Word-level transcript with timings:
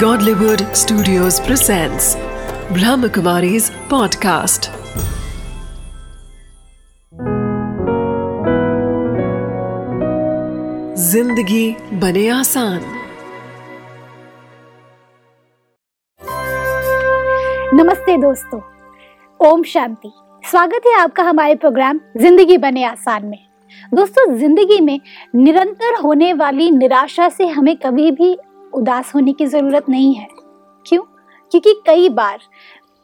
Godlywood 0.00 0.62
Studios 0.76 1.36
presents 1.40 2.06
Brahmakumari's 2.76 3.68
podcast. 3.90 4.68
ज़िंदगी 11.04 11.64
बने 12.00 12.28
आसान। 12.28 12.80
नमस्ते 17.74 18.16
दोस्तों, 18.16 18.60
ओम 19.40 19.62
शांति। 19.62 20.12
स्वागत 20.44 20.86
है 20.86 20.98
आपका 21.00 21.22
हमारे 21.22 21.54
प्रोग्राम 21.54 22.00
ज़िंदगी 22.16 22.58
बने 22.58 22.84
आसान 22.84 23.26
में। 23.26 23.38
दोस्तों, 23.94 24.34
ज़िंदगी 24.38 24.80
में 24.80 24.98
निरंतर 25.34 26.00
होने 26.02 26.32
वाली 26.32 26.70
निराशा 26.70 27.28
से 27.28 27.46
हमें 27.46 27.76
कभी 27.76 28.10
भी 28.10 28.36
उदास 28.76 29.14
होने 29.14 29.32
की 29.32 29.46
ज़रूरत 29.46 29.88
नहीं 29.88 30.14
है। 30.14 30.28
क्यों? 30.86 31.02
क्योंकि 31.50 31.82
कई 31.86 32.08
बार 32.08 32.38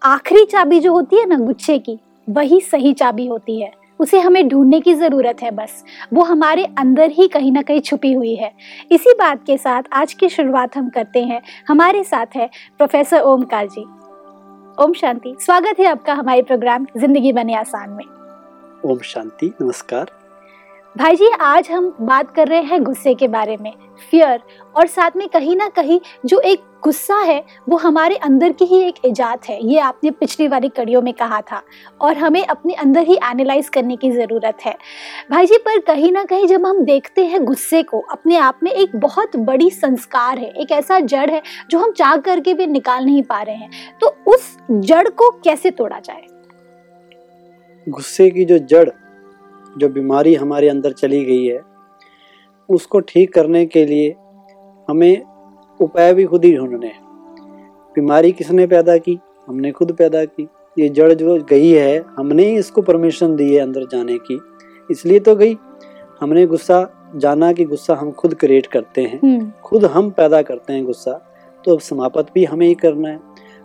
आखिरी 0.02 0.44
चाबी 0.44 0.80
जो 0.80 0.92
होती 0.92 1.16
है 1.16 1.26
ना 1.26 1.36
गुच्छे 1.36 1.78
की, 1.78 1.98
वही 2.30 2.60
सही 2.60 2.92
चाबी 2.92 3.26
होती 3.26 3.60
है। 3.60 3.72
उसे 4.00 4.20
हमें 4.20 4.48
ढूँढने 4.48 4.80
की 4.80 4.94
ज़रूरत 4.94 5.42
है 5.42 5.50
बस। 5.50 5.84
वो 6.14 6.22
हमारे 6.22 6.64
अंदर 6.78 7.10
ही 7.10 7.28
कहीं 7.28 7.52
ना 7.52 7.62
कहीं 7.62 7.80
छुपी 7.80 8.12
हुई 8.12 8.34
है। 8.34 8.52
इसी 8.92 9.12
बात 9.12 9.44
के 9.46 9.56
साथ 9.56 9.82
आज 9.92 10.12
की 10.12 10.28
शुरुआत 10.28 10.76
हम 10.76 10.88
करते 10.88 11.22
हैं। 11.22 11.42
हमारे 11.68 12.04
साथ 12.04 12.26
है 12.36 12.50
प्रोफेसर 12.78 13.20
ओमकार 13.20 13.66
जी। 13.66 13.82
ओम 14.84 14.92
शांति। 14.92 15.36
स्वागत 15.40 15.80
है 15.80 15.86
आपका 15.86 16.14
हमारे 16.14 16.42
प्रोग्राम 16.42 16.86
ज़िंदगी 16.96 17.32
बने 17.32 17.54
आसान 17.54 17.90
में। 17.90 18.04
ओम 18.90 18.98
शांति। 18.98 19.52
नमस्कार। 19.62 20.21
भाई 20.96 21.16
जी 21.16 21.28
आज 21.40 21.68
हम 21.70 21.88
बात 22.00 22.30
कर 22.30 22.48
रहे 22.48 22.62
हैं 22.62 22.82
गुस्से 22.84 23.12
के 23.14 23.26
बारे 23.28 23.56
में 23.56 23.72
फियर 24.10 24.40
और 24.76 24.86
साथ 24.86 25.16
में 25.16 25.28
कहीं 25.28 25.54
ना 25.56 25.68
कहीं 25.68 25.98
जो 26.26 26.40
एक 26.40 26.64
गुस्सा 26.82 27.16
है, 27.16 27.44
वो 27.68 27.76
हमारे 27.76 28.16
अंदर 28.16 28.52
की 28.52 28.64
ही 28.64 28.80
एक 28.80 28.94
इजात 29.04 29.48
है। 29.48 29.58
ये 29.66 29.78
आपने 29.78 30.10
पिछली 30.10 30.48
वाली 30.48 30.68
कड़ियों 30.68 31.02
में 31.02 31.12
कहा 31.14 31.40
था, 31.42 31.62
और 32.00 32.16
हमें 32.16 32.44
अपने 32.44 32.74
अंदर 32.74 33.06
ही 33.06 33.14
एनालाइज 33.24 33.68
करने 33.68 33.96
की 33.96 34.10
ज़रूरत 34.10 34.64
है। 34.64 34.76
भाई 35.30 35.46
जी 35.46 35.58
पर 35.58 35.80
कहीं 35.80 36.12
ना 36.12 36.24
कहीं 36.24 36.46
जब 36.46 36.66
हम 36.66 36.84
देखते 36.84 37.24
हैं 37.24 37.44
गुस्से 37.44 37.82
को, 37.82 38.00
अपने 38.00 38.36
आप 38.36 38.60
में 38.62 38.70
एक 38.72 38.96
बहुत 38.96 39.36
बड़ी 39.38 39.70
संस्कार 39.70 40.38
है, 40.38 40.50
एक 40.52 40.72
ऐसा 40.72 41.00
जड़ 41.00 41.30
है, 41.30 41.42
जो 41.70 41.78
हम 41.78 41.92
चाह 41.92 42.16
करके 42.18 42.54
भी 42.54 42.66
निकाल 42.68 43.04
नहीं 43.04 43.22
पा 43.22 43.42
रहे 43.42 43.56
हैं 43.56 43.96
तो 44.00 44.16
उस 44.26 44.56
जड़ 44.70 45.08
को 45.08 45.30
कैसे 45.44 45.70
तोड़ा 45.70 46.00
जाए? 46.00 46.26
गुस्से 47.86 48.30
की 48.30 48.44
जो 48.44 48.58
जड़ 48.58 48.88
जो 49.78 49.88
बीमारी 49.88 50.34
हमारे 50.34 50.68
अंदर 50.68 50.92
चली 50.92 51.24
गई 51.24 51.44
है 51.44 51.60
उसको 52.68 53.00
ठीक 53.00 53.32
करने 53.34 53.64
के 53.66 53.84
लिए 53.84 54.14
हमें 54.88 55.22
उपाय 55.80 56.14
भी 56.14 56.24
खुद 56.24 56.44
ही 56.44 56.56
ढूँढने 56.56 56.86
हैं। 56.86 57.00
बीमारी 57.94 58.32
किसने 58.32 58.66
पैदा 58.66 58.96
की? 58.96 59.18
हमने 59.48 59.70
खुद 59.72 59.92
पैदा 59.92 60.24
की। 60.24 60.48
ये 60.78 60.88
जड़ 60.88 61.12
जो 61.12 61.36
गई 61.42 61.70
है 61.70 62.04
हमने 62.16 62.44
ही 62.44 62.56
इसको 62.56 62.82
परमिशन 62.82 63.36
दी 63.36 63.54
है 63.54 63.60
अंदर 63.60 63.86
जाने 63.86 64.18
की। 64.18 64.40
इसलिए 64.90 65.18
तो 65.18 65.34
गई। 65.36 65.56
हमने 66.20 66.46
गुस्सा 66.46 67.10
जाना 67.16 67.52
कि 67.52 67.64
गुस्सा 67.64 67.94
हम 67.94 68.10
खुद 68.10 68.34
क्रिएट 68.34 68.66
करते 68.66 69.02
हैं। 69.02 69.20
हम्म, 69.24 69.50
खुद 69.64 69.84
हम 69.84 70.10
पैदा 70.10 70.42
करते 70.42 70.72
हैं 70.72 70.84
गुस्सा। 70.84 71.12
तो 71.64 71.72
अब 71.72 71.80
समाप्त 71.80 72.26
भी 72.34 72.44
हमें 72.44 72.66
ही 72.66 72.74
करना 72.74 73.08
है। 73.08 73.18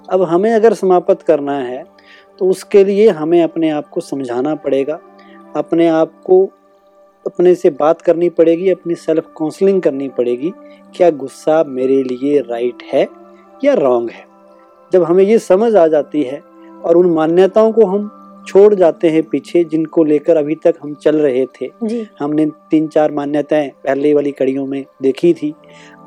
अब 0.10 0.22
हमें 0.22 0.52
अगर 0.52 0.74
समाप्त 0.74 1.22
करना 1.22 1.58
है 1.60 1.84
तो 2.40 2.50
उसके 2.50 2.84
लिए 2.84 3.10
हमें 3.10 3.42
अपने 3.44 3.70
आप 3.70 3.88
को 3.88 4.02
समझाना 4.02 4.56
पड़ेगा। 4.56 5.00
अपने 5.58 5.88
आप 5.88 6.12
को 6.26 6.50
अपने 7.28 7.56
से 7.56 7.70
बात 7.70 8.02
करनी 8.02 8.30
पड़ेगी 8.30 8.70
अपनी 8.70 8.96
सेल्फ 8.96 9.26
काउंसलिंग 9.38 9.82
करनी 9.82 10.10
पड़ेगी 10.10 10.54
क्या 10.96 11.10
गुस्सा 11.10 11.64
मेरे 11.68 12.04
लिए 12.04 12.40
राइट 12.40 12.84
है 12.94 13.08
या 13.64 13.74
रॉन्ग 13.74 14.10
है? 14.10 14.26
जब 14.94 15.04
हमें 15.04 15.24
ये 15.24 15.40
समझ 15.40 15.76
आ 15.76 15.88
जाती 15.88 16.24
है 16.24 16.42
और 16.86 16.98
उन 16.98 17.10
मान्यताओं 17.10 17.72
को 17.72 17.86
हम 17.86 18.12
छोड़ 18.48 18.74
जाते 18.74 19.10
हैं 19.10 19.24
पीछे 19.24 19.64
जिनको 19.64 20.04
लेकर 20.04 20.38
अभी 20.38 20.56
तक 20.56 20.76
हम 20.84 20.94
चल 20.94 21.16
रहे 21.16 21.46
थे। 21.46 21.66
हमने 22.20 22.46
तीन 22.46 22.88
चार 22.88 23.12
मान्यताएँ 23.12 23.70
पहले 23.70 24.14
वाली 24.14 24.32
कड़ियों 24.32 24.66
में 24.66 24.86
देखी 25.02 25.34
थी। 25.34 25.54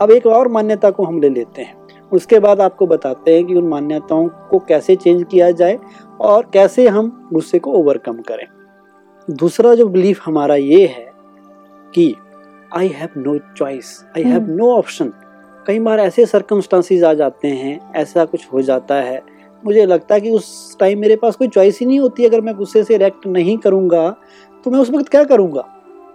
अब 0.00 0.10
एक 0.10 0.26
और 0.26 0.48
मान्यता 0.48 0.90
को 0.90 1.04
हम 1.04 1.20
ले 1.20 1.28
लेते 1.28 1.62
हैं। 1.62 1.80
उसके 2.12 2.38
बाद 2.38 2.60
आपको 2.60 2.86
बताते 2.86 3.34
हैं 3.34 3.44
कि 3.46 3.54
उन 3.54 3.68
मान्यताओं 3.68 4.28
को 4.28 4.58
कैसे 4.58 4.96
चेंज 4.96 5.24
किया 5.30 5.50
जाए 5.50 5.78
और 6.20 6.50
कैसे 6.52 6.88
हम 6.88 7.28
गुस्से 7.32 7.58
को 7.58 7.72
ओवरकम 7.72 8.16
करें। 8.16 8.46
दूसरा 9.28 9.74
जो 9.74 9.86
बिलीफ 9.86 10.20
हमारा 10.24 10.54
ये 10.54 10.86
है 10.86 11.10
कि 11.94 12.14
I 12.76 12.88
have 12.88 13.18
no 13.18 13.36
choice 13.56 13.88
I 14.16 14.22
have. 14.22 14.46
No 14.48 14.70
option 14.72 15.12
कई 15.66 15.78
बार 15.78 16.00
ऐसे 16.00 16.26
सर्कमस्टांसिस 16.26 17.02
आ 17.02 17.12
जाते 17.14 17.48
हैं 17.48 17.78
ऐसा 17.94 18.24
कुछ 18.24 18.46
हो 18.52 18.62
जाता 18.62 18.94
है। 18.94 19.22
मुझे 19.62 19.84
लगता 19.86 20.14
है 20.14 20.20
कि 20.20 20.30
उस 20.30 20.76
टाइम 20.80 21.00
मेरे 21.00 21.16
पास 21.16 21.36
कोई 21.36 21.48
चॉइस 21.48 21.80
ही 21.80 21.86
नहीं 21.86 22.00
होती। 22.00 22.24
अगर 22.24 22.40
मैं 22.40 22.54
गुस्से 22.56 22.84
से 22.84 22.96
रिएक्ट 22.96 23.26
नहीं 23.26 23.56
करूँगा 23.58 24.08
तो 24.66 24.70
मैं 24.70 24.78
उस 24.78 24.90
वक्त 24.90 25.08
क्या 25.08 25.24
करूँगा? 25.24 25.64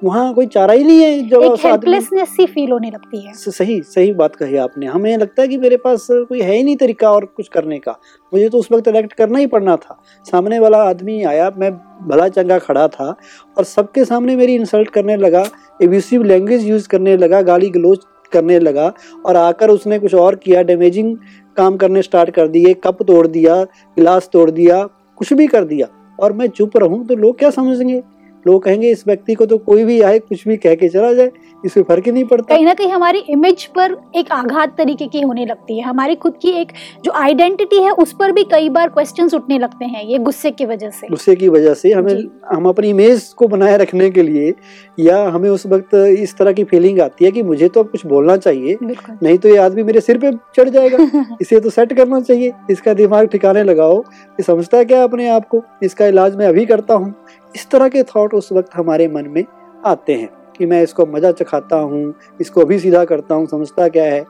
वहाँ 0.03 0.33
कोई 0.33 0.45
चारा 0.45 0.73
ही 0.73 0.83
नहीं 0.83 1.01
है 1.01 1.19
जो 1.29 1.41
एक 1.43 1.65
हेल्पलेसनेस 1.65 2.29
सी 2.29 2.45
फील 2.45 2.71
होने 2.71 2.89
लगती 2.89 3.19
है। 3.19 3.33
सही 3.33 3.79
सही 3.83 4.11
बात 4.13 4.35
कही 4.35 4.57
आपने। 4.57 4.85
हमें 4.85 5.17
लगता 5.17 5.41
है 5.41 5.47
कि 5.47 5.57
मेरे 5.57 5.77
पास 5.77 6.07
कोई 6.09 6.41
है 6.41 6.55
ही 6.55 6.63
नहीं 6.63 6.75
तरीका 6.75 7.11
और 7.11 7.25
कुछ 7.27 7.47
करने 7.47 7.77
का। 7.79 7.91
मुझे 8.33 8.49
तो 8.49 8.57
उस 8.57 8.67
वक्त 8.71 8.87
रिएक्ट 8.87 9.13
करना 9.13 9.39
ही 9.39 9.47
पड़ना 9.47 9.75
था। 9.75 9.97
सामने 10.25 10.59
वाला 10.59 10.77
आदमी 10.83 11.21
आया 11.23 11.51
मैं 11.57 11.71
भला 12.07 12.27
चंगा 12.29 12.57
खड़ा 12.59 12.87
था 12.87 13.15
और 13.57 13.63
सबके 13.63 14.05
सामने 14.05 14.35
मेरी 14.35 14.55
इंसल्ट 14.55 14.89
करने 14.89 15.15
लगा 15.17 15.45
एब्यूसिव 15.79 16.23
लैंग्वेज 16.23 16.67
यूज़ 16.67 16.87
करने 16.87 17.15
लगा 17.17 17.41
गाली 17.43 17.69
गलोच 17.69 18.05
करने 18.31 18.59
लगा 18.59 18.91
और 19.25 19.35
आकर 19.35 19.69
उसने 19.69 19.99
कुछ 19.99 20.13
और 20.15 20.35
किया 20.35 20.61
डैमेजिंग 20.63 21.15
काम 21.57 21.77
करने 21.77 22.01
स्टार्ट 22.01 22.29
कर 22.29 22.47
दिए 22.47 22.73
कप 22.83 23.03
तोड़ 23.03 23.25
दिया 23.27 23.63
गिलास 23.63 24.29
तोड़ 24.33 24.49
दिया 24.51 24.83
कुछ 25.17 25.33
भी 25.33 25.47
कर 25.47 25.63
दिया। 25.63 25.87
और 26.19 26.33
मैं 26.33 26.47
चुप 26.47 26.77
रहूँ 26.77 27.05
तो 27.07 27.15
लोग 27.15 27.37
क्या 27.39 27.49
समझेंगे? 27.49 28.01
लोग 28.45 28.63
कहेंगे 28.63 28.89
इस 28.91 29.03
व्यक्ति 29.07 29.33
को 29.33 29.45
तो 29.45 29.57
कोई 29.59 29.83
भी 29.83 29.99
आए 30.01 30.19
कुछ 30.19 30.47
भी 30.47 30.57
कह 30.57 30.75
के 30.75 30.89
चला 30.89 31.13
जाए 31.13 31.31
इसमें 31.63 31.83
फ़र्क 31.83 32.05
ही 32.05 32.11
नहीं 32.11 32.23
पड़ता। 32.23 32.55
कहीं 32.55 32.65
ना 32.65 32.73
कहीं 32.73 32.89
हमारी 32.91 33.19
इमेज 33.29 33.65
पर 33.75 33.95
एक 34.15 34.31
आघात 34.31 34.75
तरीके 34.77 35.05
की 35.07 35.21
होने 35.21 35.45
लगती 35.45 35.77
है। 35.77 35.83
हमारी 35.83 36.15
खुद 36.15 36.33
की 36.41 36.49
एक 36.51 36.71
जो 37.05 37.11
आइडेंटिटी 37.15 37.81
है 37.83 37.91
उस 37.93 38.13
पर 38.13 38.31
भी 38.31 38.43
कई 38.51 38.69
बार 38.69 38.89
क्वेश्चंस 38.89 39.33
उठने 39.33 39.57
लगते 39.59 39.85
हैं 39.85 40.03
ये 40.03 40.17
गुस्से 40.19 40.51
की 40.51 40.65
वजह 40.65 40.89
से। 40.89 41.07
गुस्से 41.07 41.35
की 41.35 41.49
वजह 41.49 41.73
से 41.73 41.91
हमें 41.91 42.13
हम 42.53 42.67
अपनी 42.69 42.89
इमेज 42.89 43.23
को 43.37 43.47
बनाए 43.47 43.77
रखने 43.77 44.09
के 44.09 44.23
लिए 44.23 44.53
या 44.99 45.17
हमें 45.29 45.49
उस 45.49 45.65
वक्त 45.65 45.95
इस 45.95 46.35
तरह 46.37 46.53
की 46.53 46.63
फीलिंग 46.63 46.99
आती 47.01 47.25
है 47.25 47.31
कि 47.31 47.43
मुझे 47.43 47.69
तो 47.69 47.79
अब 47.79 47.89
कुछ 47.89 48.05
बोलना 48.05 48.37
चाहिए 48.37 48.77
नहीं 48.83 49.37
तो 49.37 49.49
ये 49.49 49.57
आदमी 49.57 49.83
मेरे 49.83 50.01
सिर 50.01 50.17
पे 50.17 50.31
चढ़ 50.55 50.69
जाएगा। 50.69 50.97
इसे 51.41 51.59
तो 51.59 51.69
सेट 51.69 51.93
करना 51.93 52.19
चाहिए। 52.21 52.51
इसका 52.71 52.93
दिमाग 52.93 53.27
ठिकाने 53.27 53.63
लगाओ। 53.63 53.97
ये 53.99 54.43
समझता 54.43 54.77
है 54.77 54.85
क्या 54.85 55.03
अपने 55.03 55.29
आप 55.29 55.47
को? 55.49 55.63
इसका 55.83 56.07
इलाज 56.07 56.35
मैं 56.35 56.47
अभी 56.47 56.65
करता 56.65 56.93
हूँ। 56.93 57.13
इस 57.55 57.69
तरह 57.69 57.89
के 57.89 58.03
थॉट 58.03 58.33
उस 58.33 58.51
वक्त 58.51 58.75
हमारे 58.75 59.07
मन 59.07 59.27
में 59.27 59.45
आते 59.85 60.13
हैं 60.13 60.29
कि 60.57 60.65
मैं 60.65 60.83
इसको 60.83 61.05
मज़ा 61.05 61.31
चखाता 61.31 61.75
हूँ 61.75 62.13
इसको 62.41 62.65
भी 62.65 62.79
सीधा 62.79 63.05
करता 63.05 63.35
हूँ 63.35 63.47
समझता 63.47 63.87
क्या 63.87 64.03
है? 64.03 64.25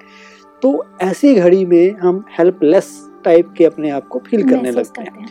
तो 0.61 0.85
ऐसी 1.01 1.35
घड़ी 1.35 1.65
में 1.65 1.91
हम 1.91 2.25
हेल्पलेस 2.39 3.11
टाइप 3.25 3.53
के 3.57 3.65
अपने 3.65 3.89
आप 3.89 4.07
को 4.07 4.19
फील 4.19 4.49
करने 4.49 4.71
लगते 4.71 5.01
हैं। 5.01 5.19
हैं। 5.19 5.27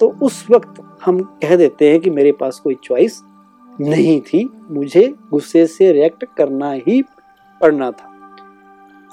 तो 0.00 0.16
उस 0.22 0.46
वक्त 0.50 0.74
हम 1.04 1.20
कह 1.20 1.56
देते 1.56 1.90
हैं 1.90 2.00
कि 2.00 2.10
मेरे 2.10 2.32
पास 2.32 2.58
कोई 2.58 2.76
चॉइस 2.84 3.22
नहीं 3.80 4.20
थी 4.20 4.52
मुझे 4.70 5.14
गुस्से 5.30 5.66
से 5.66 5.92
रिएक्ट 5.92 6.24
करना 6.36 6.72
ही 6.72 7.02
पड़ना 7.60 7.90
था। 7.90 8.12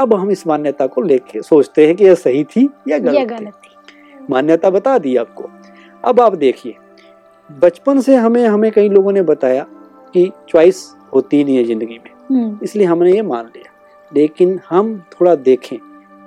अब 0.02 0.14
हम 0.14 0.32
इस 0.32 0.48
मान्यता 0.48 0.88
को 0.88 1.02
लेके 1.02 1.42
सोचते 1.42 1.88
हैं 1.88 1.96
कि 1.96 2.06
यह 2.06 2.16
सही 2.16 2.44
थी 2.44 2.70
या 2.88 2.98
गलत 3.00 3.16
थी। 3.16 3.26
गलत 3.26 3.54
थी। 3.54 4.28
मान्यता 4.30 4.70
बता 4.70 4.98
दी 4.98 5.16
आपको। 5.16 5.50
अब 6.06 6.20
आप 6.22 6.36
देखिए 6.36 6.76
बचपन 7.50 8.00
से 8.02 8.16
हमें 8.16 8.46
हमें 8.48 8.72
कई 8.72 8.90
लोगों 8.90 9.12
ने 9.12 9.22
बताया 9.22 9.66
कि 10.14 10.32
चॉइस 10.50 10.86
होती 11.14 11.38
ही 11.38 11.44
नहीं 11.44 11.58
है 11.58 11.64
ज़िंदगी 11.64 11.98
में। 11.98 12.12
हम्म, 12.32 12.60
इसलिए 12.64 12.86
हमने 12.86 13.12
ये 13.14 13.22
मान 13.22 13.46
लिया। 13.46 13.72
लेकिन 14.12 14.60
हम 14.70 14.98
थोड़ा 15.12 15.36
देखें। 15.36 15.78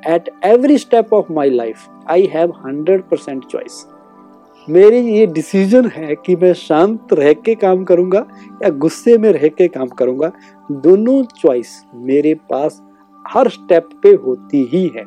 At 0.09 0.31
every 0.45 0.79
step 0.79 1.13
of 1.13 1.33
my 1.33 1.51
life 1.51 1.87
I 2.11 2.27
have 2.27 2.53
hundred 2.67 3.03
percent 3.03 3.45
choice 3.45 3.87
मेरी 4.69 4.99
ये 4.99 5.27
डिसीज़न 5.27 5.87
है 5.89 6.15
कि 6.17 6.37
मैं 6.37 6.53
शांत 6.53 7.13
रह 7.13 7.33
के 7.33 7.55
काम 7.55 7.85
करूँगा 7.85 8.25
या 8.63 8.69
गुस्से 8.69 9.19
में 9.19 9.31
रह 9.33 9.49
के 9.49 9.69
काम 9.69 9.89
करूँगा 9.89 10.33
दोनों 10.73 11.23
चॉइस 11.25 11.83
मेरे 11.95 12.35
पास 12.51 12.83
हर 13.25 13.49
स्टेप 13.49 13.89
पे 14.03 14.13
होती 14.15 14.63
ही 14.73 14.87
है। 14.97 15.05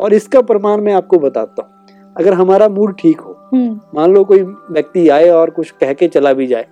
और 0.00 0.14
इसका 0.14 0.40
प्रमाण 0.40 0.80
मैं 0.80 0.94
आपको 0.94 1.18
बताता 1.18 1.62
हूँ। 1.62 2.14
अगर 2.16 2.32
हमारा 2.32 2.68
मूड 2.68 2.96
ठीक 2.98 3.20
हो 3.20 3.35
मान 3.54 4.14
लो 4.14 4.24
कोई 4.24 4.42
व्यक्ति 4.42 5.08
आए 5.08 5.28
और 5.30 5.50
कुछ 5.50 5.70
कह 5.80 5.92
के 5.92 6.08
चला 6.08 6.32
भी 6.32 6.46
जाए 6.46 6.66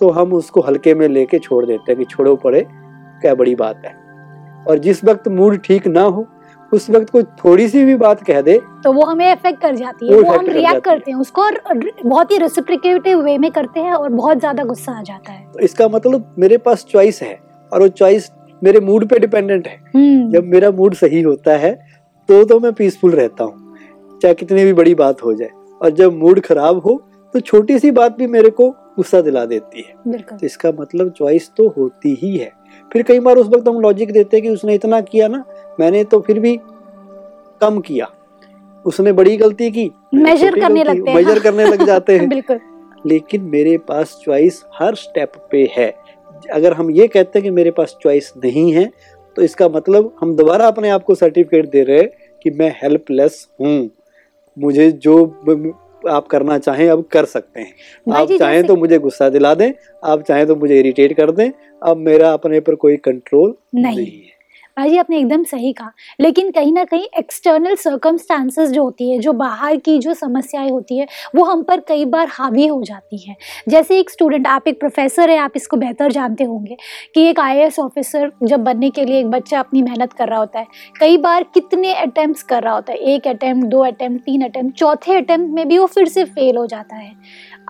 तो 0.00 0.08
हम 0.10 0.32
उसको 0.32 0.60
हल्के 0.60 0.94
में 0.94 1.06
लेके 1.08 1.38
छोड़ 1.38 1.64
देते 1.66 1.92
हैं 1.92 1.98
कि 1.98 2.04
छोड़ो 2.06 2.34
पड़े 2.36 2.66
क्या 3.22 3.34
बड़ी 3.34 3.54
बात 3.56 3.82
है। 3.84 3.94
और 4.64 4.78
जिस 4.78 5.04
वक्त 5.04 5.28
मूड 5.30 5.58
ठीक 5.64 5.86
ना 5.88 6.02
हो 6.02 6.26
उस 6.72 6.88
वक्त 6.90 7.10
कोई 7.10 7.22
थोड़ी 7.38 7.68
सी 7.68 7.84
भी 7.84 7.94
बात 7.96 8.22
कह 8.24 8.40
दे 8.42 8.58
तो 8.84 8.92
वो 8.92 9.04
हमें 9.04 9.30
इफ़ेक्ट 9.32 9.60
कर 9.60 9.74
जाती 9.74 10.08
है 10.08 10.14
वो 10.14 10.22
वो 10.22 10.32
हम 10.32 10.46
रिएक्ट 10.48 10.84
करते 10.84 11.10
हैं 11.10 11.18
उसको 11.18 11.42
और 11.42 11.60
बहुत 12.04 12.32
ही 12.32 12.38
रेसिप्रिकेटिव 12.38 13.22
वे 13.22 13.36
में 13.38 13.50
करते 13.50 13.80
हैं 13.80 13.92
और 13.92 14.08
बहुत 14.10 14.38
ज़्यादा 14.38 14.64
गुस्सा 14.64 14.92
आ 14.92 15.02
जाता 15.02 15.32
है। 15.32 15.44
तो 15.52 15.60
इसका 15.60 15.88
मतलब 15.88 16.34
मेरे 16.38 16.56
पास 16.58 16.84
चॉइस 16.88 17.22
है 17.22 17.38
और 17.72 17.80
वो 17.80 17.88
चॉइस 17.90 18.30
मेरे 18.62 18.80
मूड 18.80 19.06
पे 19.08 19.18
डिपेंडेंट 19.18 19.66
है। 19.66 19.76
हम्म, 19.94 20.30
जब 20.30 20.44
मेरा 20.46 20.70
मूड 20.72 20.94
सही 20.96 21.20
होता 21.22 21.56
है 21.56 21.74
तो 22.28 22.42
तो 22.44 22.58
मैं 22.60 22.72
पीसफुल 22.72 23.12
रहता 23.12 23.44
हूँ 23.44 24.18
चाहे 24.22 24.34
कितनी 24.34 24.64
भी 24.64 24.72
बड़ी 24.72 24.94
बात 24.96 25.22
हो 25.24 25.34
जाए। 25.34 25.50
और 25.80 25.90
जब 25.90 26.16
मूड 26.18 26.40
खराब 26.40 26.78
हो 26.78 27.02
तो 27.34 27.40
छोटी 27.40 27.78
सी 27.78 27.90
बात 27.90 28.16
भी 28.18 28.26
मेरे 28.26 28.50
को 28.50 28.68
गुस्सा 28.96 29.20
दिला 29.20 29.44
देती 29.44 29.80
है। 29.80 29.94
तो 30.38 30.46
इसका 30.46 30.70
मतलब 30.72 31.10
चॉइस 31.10 31.50
तो 31.56 31.68
होती 31.68 32.14
ही 32.22 32.36
है। 32.36 32.50
फिर 32.90 33.02
कई 33.02 33.20
बार 33.20 33.36
उस 33.36 33.46
वक्त 33.46 33.68
हम 33.68 33.80
लॉजिक 33.80 34.12
देते 34.12 34.36
हैं 34.36 34.42
कि 34.44 34.50
उसने 34.50 34.74
इतना 34.74 35.00
किया 35.00 35.28
ना 35.28 35.44
मैंने 35.80 36.02
तो 36.04 36.20
फिर 36.20 36.38
भी 36.40 36.56
कम 37.60 37.80
किया। 37.80 38.08
उसने 38.84 39.12
बड़ी 39.12 39.36
गलती 39.36 39.70
की 39.70 39.90
मेजर 40.14 40.58
करने 40.60 40.84
लगते 40.84 41.10
हैं। 41.10 41.16
मेजर 41.16 41.38
करने 41.38 41.64
लग 41.64 41.84
जाते 41.86 42.18
हैं। 42.18 42.28
बिल्कुल। 42.34 42.60
लेकिन 43.06 43.42
मेरे 43.42 43.76
पास 43.78 44.18
चॉइस 44.24 44.62
हर 44.74 44.94
स्टेप 44.94 45.32
पे 45.50 45.68
है। 45.76 45.92
अगर 46.52 46.72
हम 46.72 46.90
ये 46.90 47.06
कहते 47.06 47.38
हैं 47.38 47.42
कि 47.44 47.50
मेरे 47.50 47.70
पास 47.70 47.96
चॉइस 48.02 48.32
नहीं 48.44 48.72
है 48.72 48.90
तो 49.36 49.42
इसका 49.42 49.68
मतलब 49.68 50.14
हम 50.20 50.34
दोबारा 50.36 50.66
अपने 50.66 50.88
आप 50.88 51.02
को 51.04 51.14
सर्टिफिकेट 51.14 51.70
दे 51.70 51.82
रहे 51.82 51.98
हैं 51.98 52.08
कि 52.44 52.50
मैं 52.50 52.70
हेल्पलेस 52.82 53.46
हूँ। 53.60 53.90
मुझे 54.58 54.90
जो 54.92 55.24
आप 56.08 56.26
करना 56.26 56.58
चाहें 56.58 56.88
अब 56.88 57.04
कर 57.12 57.24
सकते 57.24 57.60
हैं 57.60 58.12
आप 58.14 58.28
चाहें 58.38 58.66
तो 58.66 58.76
मुझे 58.76 58.98
गुस्सा 58.98 59.28
दिला 59.28 59.54
दें 59.54 59.72
आप 60.04 60.22
चाहें 60.22 60.46
तो 60.46 60.56
मुझे 60.56 60.78
इरिटेट 60.78 61.12
कर 61.12 61.30
दें 61.30 61.50
अब 61.82 61.96
मेरा 61.96 62.32
अपने 62.32 62.60
पर 62.60 62.74
कोई 62.74 62.96
कंट्रोल 62.96 63.54
नहीं। 63.74 63.96
नहीं 63.96 64.27
है 64.78 64.84
भाई 64.84 64.90
जी 64.90 64.98
आपने 64.98 65.18
एकदम 65.18 65.44
सही 65.44 65.72
कहा। 65.72 65.92
लेकिन 66.20 66.50
कहीं 66.50 66.72
ना 66.72 66.84
कहीं 66.84 67.06
एक्सटर्नल 67.18 67.74
सर्कमस्टांसेस 67.74 68.70
जो 68.70 68.82
होती 68.82 69.10
है, 69.10 69.18
जो 69.18 69.32
बाहर 69.32 69.76
की 69.76 69.98
जो 69.98 70.14
समस्याएँ 70.14 70.70
होती 70.70 70.98
है, 70.98 71.06
वो 71.36 71.44
हम 71.44 71.62
पर 71.62 71.80
कई 71.80 72.04
बार 72.04 72.28
हावी 72.30 72.66
हो 72.66 72.82
जाती 72.82 73.18
हैं। 73.18 73.36
जैसे 73.68 73.98
एक 73.98 74.10
स्टूडेंट 74.10 74.46
आप 74.46 74.68
एक 74.68 74.80
प्रोफेसर 74.80 75.30
है, 75.30 75.38
आप 75.38 75.52
इसको 75.56 75.76
बेहतर 75.76 76.12
जानते 76.12 76.44
होंगे 76.44 76.76
कि 77.14 77.22
एक 77.22 77.40
आईएएस 77.40 77.78
ऑफिसर 77.78 78.32
जब 78.42 78.60
बनने 78.60 78.90
के 78.90 79.04
लिए 79.04 79.20
एक 79.20 79.30
बच्चा 79.30 79.58
अपनी 79.58 79.82
मेहनत 79.82 80.12
कर 80.12 80.28
रहा 80.28 80.38
होता 80.38 80.58
है, 80.58 80.66
कई 81.00 81.18
बार 81.18 81.42
कितने 81.42 81.94
अटैम्प्ट 81.94 82.42
कर 82.42 82.62
रहा 82.62 82.74
होता 82.74 82.92
है, 82.92 82.98
एक 82.98 83.28
अटैम्प्ट 83.28 83.68
दो 83.68 83.80
अटैम्प्ट 83.80 84.24
तीन 84.24 84.44
अटैम्प्ट 84.44 84.78
चौथे 84.78 85.14
अटैम्प्ट 85.16 85.54
में 85.54 85.68
भी 85.68 85.78
वो 85.78 85.86
फिर 85.86 86.08
से 86.08 86.24
फेल 86.24 86.56
हो 86.56 86.66
जाता 86.66 86.96
है। 86.96 87.12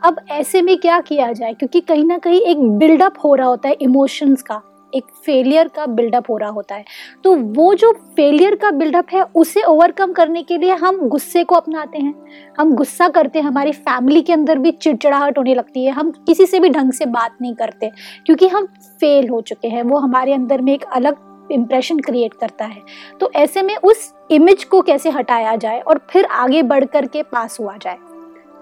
अब 0.05 0.21
ऐसे 0.31 0.63
में 0.63 0.79
क्या 0.79 1.01
किया 1.01 1.33
जाए? 1.33 1.53
क्योंकि 1.53 1.81
कहीं 1.81 2.05
ना 2.05 2.19
कहीं 2.19 2.41
एक 2.41 2.61
बिल्डअप 2.61 3.15
हो 3.25 3.35
रहा 3.35 3.47
होता 3.47 3.69
है 3.69 3.77
इमोशंस 3.81 4.43
का। 4.43 4.63
एक 4.95 5.05
फेलियर 5.27 5.69
का 5.69 5.87
बिल्डअप 5.87 6.31
हो 6.31 6.37
रहा 6.37 6.51
होता 6.51 6.75
है। 6.75 6.85
तो 7.25 7.35
वो 7.35 7.75
जो 7.75 7.93
फेलियर 8.17 8.55
का 8.55 8.71
बिल्डअप 8.71 9.07
है, 9.13 9.23
उसे 9.23 9.63
ओवरकम 9.63 10.13
करने 10.13 10.43
के 10.43 10.59
लिए 10.59 10.75
हम 10.75 10.99
गुस्से 11.09 11.45
को 11.45 11.55
अपनाते 11.55 11.99
हैं। 11.99 12.15
हम 12.59 12.75
गुस्सा 12.75 13.09
करते 13.09 13.39
हैं, 13.39 13.47
हमारी 13.47 13.73
फैमिली 13.73 14.23
के 14.23 14.33
अंदर 14.33 14.59
भी 14.59 14.71
चिड़चिड़ाहट 14.71 15.39
होने 15.39 15.55
लगती 15.55 15.85
है। 15.85 15.93
हम 15.93 16.11
किसी 16.27 16.47
से 16.47 16.61
भी 16.61 16.69
ढंग 16.69 16.93
से 16.93 17.07
बात 17.07 17.37
नहीं 17.43 17.55
करते, 17.55 17.91
क्योंकि 18.27 18.49
हम 18.49 18.67
फेल 19.01 19.29
हो 19.29 19.41
चुके 19.41 19.69
हैं। 19.69 19.83
वो 19.83 19.99
हमारे 19.99 20.33
अंदर 20.33 20.61
में 20.61 20.73
एक 20.73 20.85
अलग 20.85 21.49
इम्प्रेशन 21.53 21.99
क्रिएट 21.99 22.35
करता 22.35 22.65
है। 22.65 22.83
तो 23.21 23.31
ऐसे 23.37 23.63
में 23.63 23.77
उस 23.77 24.13
इमेज 24.31 24.65
को 24.65 24.81
कैसे 24.83 25.11
हटाया 25.11 25.57
जाए 25.57 25.81
और 25.81 26.01
फिर 26.11 26.25
आगे 26.25 26.63
बढ़ 26.63 26.85
कर 26.85 27.07
के 27.07 27.23
पास 27.23 27.61
हुआ 27.61 27.77
जाए? 27.77 27.97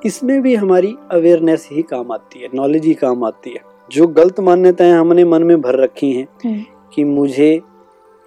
इसमें 0.07 0.41
भी 0.43 0.55
हमारी 0.55 0.95
अवेयरनेस 1.11 1.69
ही 1.73 1.83
काम 1.83 2.13
आती 2.13 2.43
है 2.43 2.49
नॉलेज 2.55 2.85
ही 2.85 2.95
काम 2.95 3.25
आती 3.25 3.51
है। 3.51 3.76
जो 3.89 4.07
गलत 4.09 4.41
मान्यताएँ 4.41 4.93
हमने 4.93 5.25
मन 5.25 5.43
में 5.43 5.61
भर 5.61 5.79
रखी 5.79 6.13
हैं। 6.13 6.65
कि 6.95 7.05
मुझे 7.05 7.55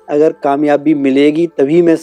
अगर 0.08 0.32
कामयाबी 0.44 0.94
मिलेगी 0.96 1.46
तभी 1.58 1.82
मैं 1.82 1.96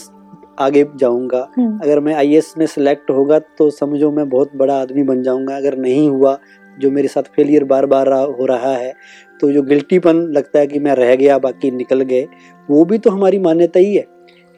आगे 0.59 0.85
जाऊँगा। 0.95 1.47
हम्म, 1.57 1.79
अगर 1.79 1.99
मैं 1.99 2.13
आईएएस 2.15 2.53
में 2.57 2.65
सिलेक्ट 2.65 3.11
होगा 3.11 3.39
तो 3.39 3.69
समझो 3.69 4.11
मैं 4.11 4.27
बहुत 4.29 4.55
बड़ा 4.55 4.75
आदमी 4.75 5.03
बन 5.03 5.21
जाऊँगा। 5.23 5.55
अगर 5.57 5.77
नहीं 5.77 6.09
हुआ 6.09 6.37
जो 6.77 6.91
मेरे 6.91 7.07
साथ 7.07 7.23
फेलियर 7.35 7.63
बार 7.63 7.85
बार 7.85 8.11
हो 8.13 8.45
रहा 8.45 8.73
है 8.73 8.93
तो 9.39 9.51
जो 9.51 9.61
गिल्टीपन 9.63 10.15
लगता 10.31 10.59
है 10.59 10.67
कि 10.67 10.79
मैं 10.79 10.93
रह 10.95 11.15
गया 11.15 11.37
बाकी 11.39 11.71
निकल 11.71 12.01
गए 12.01 12.27
वो 12.69 12.83
भी 12.85 12.97
तो 12.97 13.09
हमारी 13.09 13.39
मान्यता 13.39 13.79
ही 13.79 13.95
है 13.95 14.05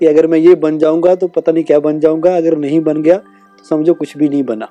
कि 0.01 0.05
अगर 0.05 0.27
मैं 0.27 0.39
ये 0.39 0.55
बन 0.57 0.77
जाऊँगा 0.77 1.15
तो 1.15 1.27
पता 1.27 1.51
नहीं 1.51 1.63
क्या 1.63 1.79
बन 1.79 1.99
जाऊँगा। 1.99 2.35
अगर 2.37 2.57
नहीं 2.57 2.79
बन 2.81 3.01
गया 3.01 3.17
तो 3.17 3.63
समझो 3.65 3.93
कुछ 3.93 4.17
भी 4.17 4.29
नहीं 4.29 4.43
बना। 4.43 4.67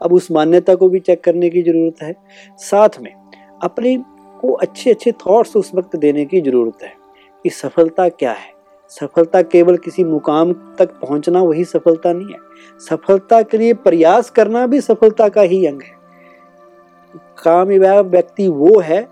अब 0.00 0.12
उस 0.12 0.30
मान्यता 0.32 0.74
को 0.74 0.88
भी 0.88 1.00
चेक 1.00 1.22
करने 1.24 1.50
की 1.50 1.62
ज़रूरत 1.62 2.02
है। 2.02 2.14
साथ 2.60 3.00
में 3.00 3.12
अपने 3.62 3.96
को 4.40 4.52
अच्छे 4.52 4.90
अच्छे 4.90 5.12
थॉट्स 5.12 5.56
उस 5.56 5.70
वक्त 5.74 5.96
देने 5.96 6.24
की 6.24 6.40
ज़रूरत 6.40 6.82
है 6.82 6.92
कि 7.44 7.50
सफलता 7.50 8.08
क्या 8.08 8.32
है? 8.32 8.60
सफलता 8.88 9.42
केवल 9.42 9.76
किसी 9.76 10.04
मुकाम 10.04 10.52
तक 10.78 10.90
पहुँचना 10.90 11.42
वही 11.42 11.64
सफलता 11.64 12.12
नहीं 12.12 12.26
है। 12.26 12.38
सफलता 12.90 13.42
के 13.42 13.58
लिए 13.58 13.74
प्रयास 13.74 14.30
करना 14.30 14.66
भी 14.66 14.80
सफलता 14.80 15.28
का 15.28 15.40
ही 15.40 15.66
अंग 15.66 15.82
है। 15.82 15.98
कामयाब 17.44 18.06
व्यक्ति 18.06 18.48
वो 18.48 18.78
है 18.80 19.08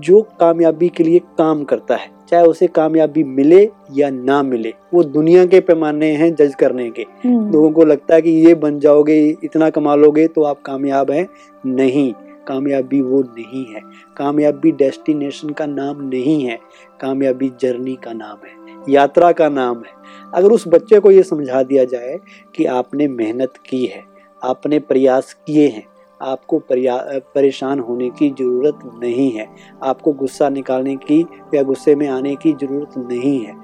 जो 0.00 0.20
कामयाबी 0.40 0.88
के 0.88 1.04
लिए 1.04 1.18
काम 1.18 1.64
करता 1.64 1.96
है। 1.96 2.10
चाहे 2.28 2.46
उसे 2.46 2.66
कामयाबी 2.66 3.24
मिले 3.24 3.70
या 3.94 4.10
ना 4.10 4.42
मिले 4.42 4.74
वो 4.94 5.02
दुनिया 5.04 5.46
के 5.46 5.60
पैमाने 5.60 6.10
हैं 6.12 6.34
जज 6.34 6.54
करने 6.54 6.90
के। 6.90 7.02
हम्म, 7.24 7.52
लोगों 7.52 7.70
को 7.70 7.84
लगता 7.84 8.14
है 8.14 8.22
कि 8.22 8.30
ये 8.30 8.54
बन 8.54 8.78
जाओगे 8.78 9.36
इतना 9.44 9.70
कमा 9.70 9.94
लोगे 9.94 10.26
तो 10.28 10.42
आप 10.42 10.62
कामयाब 10.62 11.10
हैं। 11.10 11.28
नहीं। 11.66 12.12
कामयाबी 12.48 13.00
वो 13.02 13.20
नहीं 13.28 13.64
है। 13.66 13.80
कामयाबी 14.16 14.70
डेस्टिनेशन 14.72 15.50
का 15.50 15.66
नाम 15.66 16.02
नहीं 16.04 16.42
है, 16.42 16.58
कामयाबी 17.00 17.50
जर्नी 17.60 17.94
का 18.04 18.12
नाम 18.12 18.46
है, 18.46 18.52
यात्रा 18.88 19.30
का 19.32 19.48
नाम 19.50 19.76
है। 19.78 19.92
अगर 20.34 20.52
उस 20.52 20.66
बच्चे 20.68 21.00
को 21.00 21.10
ये 21.10 21.22
समझा 21.22 21.62
दिया 21.62 21.84
जाए 21.86 22.18
कि 22.54 22.64
आपने 22.66 23.08
मेहनत 23.08 23.58
की 23.68 23.84
है, 23.86 24.02
आपने 24.42 24.78
प्रयास 24.80 25.32
किए 25.46 25.66
हैं, 25.68 25.84
आपको 26.20 26.58
परेशान 26.68 27.80
होने 27.80 28.08
की 28.10 28.28
ज़रूरत 28.30 28.78
नहीं 29.02 29.30
है, 29.30 29.46
आपको 29.82 30.12
गुस्सा 30.14 30.48
निकालने 30.50 30.94
की 30.98 31.20
या 31.54 31.62
गुस्से 31.62 31.94
में 31.94 32.06
आने 32.08 32.34
की 32.36 32.52
ज़रूरत 32.52 32.98
नहीं 33.10 33.38
है। 33.40 33.54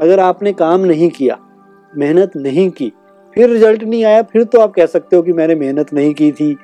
अगर 0.00 0.20
आपने 0.20 0.52
काम 0.54 0.84
नहीं 0.84 1.08
किया, 1.10 1.38
मेहनत 1.92 2.36
नहीं 2.36 2.68
की, 2.70 2.92
फिर 3.36 3.50
रिज़ल्ट 3.50 3.82
नहीं 3.82 4.04
आया, 4.04 4.22
फिर 4.22 4.44
तो 4.44 4.60
आप 4.60 4.72
कह 4.72 4.86
सकते 4.86 5.16
हो 5.16 5.22
कि 5.22 5.32
मैंने 5.32 5.54
मेहनत 5.54 5.92
नहीं 5.94 6.12
की 6.14 6.30
थी। 6.32 6.56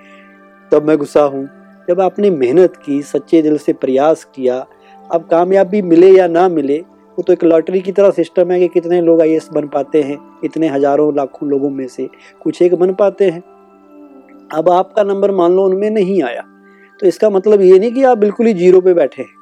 तब 0.72 0.86
मैं 0.86 0.96
गुस्सा 0.98 1.22
हूँ। 1.22 1.48
जब 1.88 2.00
आपने 2.00 2.30
मेहनत 2.30 2.76
की, 2.76 3.00
सच्चे 3.02 3.42
दिल 3.42 3.56
से 3.58 3.72
प्रयास 3.72 4.24
किया, 4.34 4.64
अब 5.10 5.26
कामयाबी 5.30 5.80
मिले 5.82 6.10
या 6.10 6.26
ना 6.28 6.48
मिले, 6.48 6.78
वो 6.78 7.22
तो 7.22 7.32
एक 7.32 7.44
लॉटरी 7.44 7.80
की 7.80 7.92
तरह 7.92 8.10
सिस्टम 8.10 8.50
है 8.50 8.58
कि 8.60 8.68
कितने 8.68 9.00
लोग 9.00 9.20
आई 9.20 9.38
बन 9.52 9.66
पाते 9.68 10.02
हैं, 10.02 10.18
इतने 10.44 10.68
हज़ारों 10.68 11.14
लाखों 11.16 11.48
लोगों 11.48 11.70
में 11.70 11.86
से 11.88 12.08
कुछ 12.42 12.62
एक 12.62 12.74
बन 12.74 12.92
पाते 12.94 13.30
हैं। 13.30 13.42
अब 14.50 14.68
आपका 14.70 15.02
नंबर 15.02 15.30
मान 15.30 15.52
लो 15.52 15.64
उनमें 15.64 15.90
नहीं 15.90 16.22
आया 16.22 16.42
तो 17.00 17.06
इसका 17.06 17.28
मतलब 17.30 17.60
ये 17.60 17.78
नहीं 17.78 17.92
कि 17.92 18.02
आप 18.04 18.18
बिल्कुल 18.18 18.46
ही 18.46 18.52
ज़ीरो 18.54 18.80
पे 18.80 18.94
बैठे 18.94 19.22
हैं। 19.22 19.34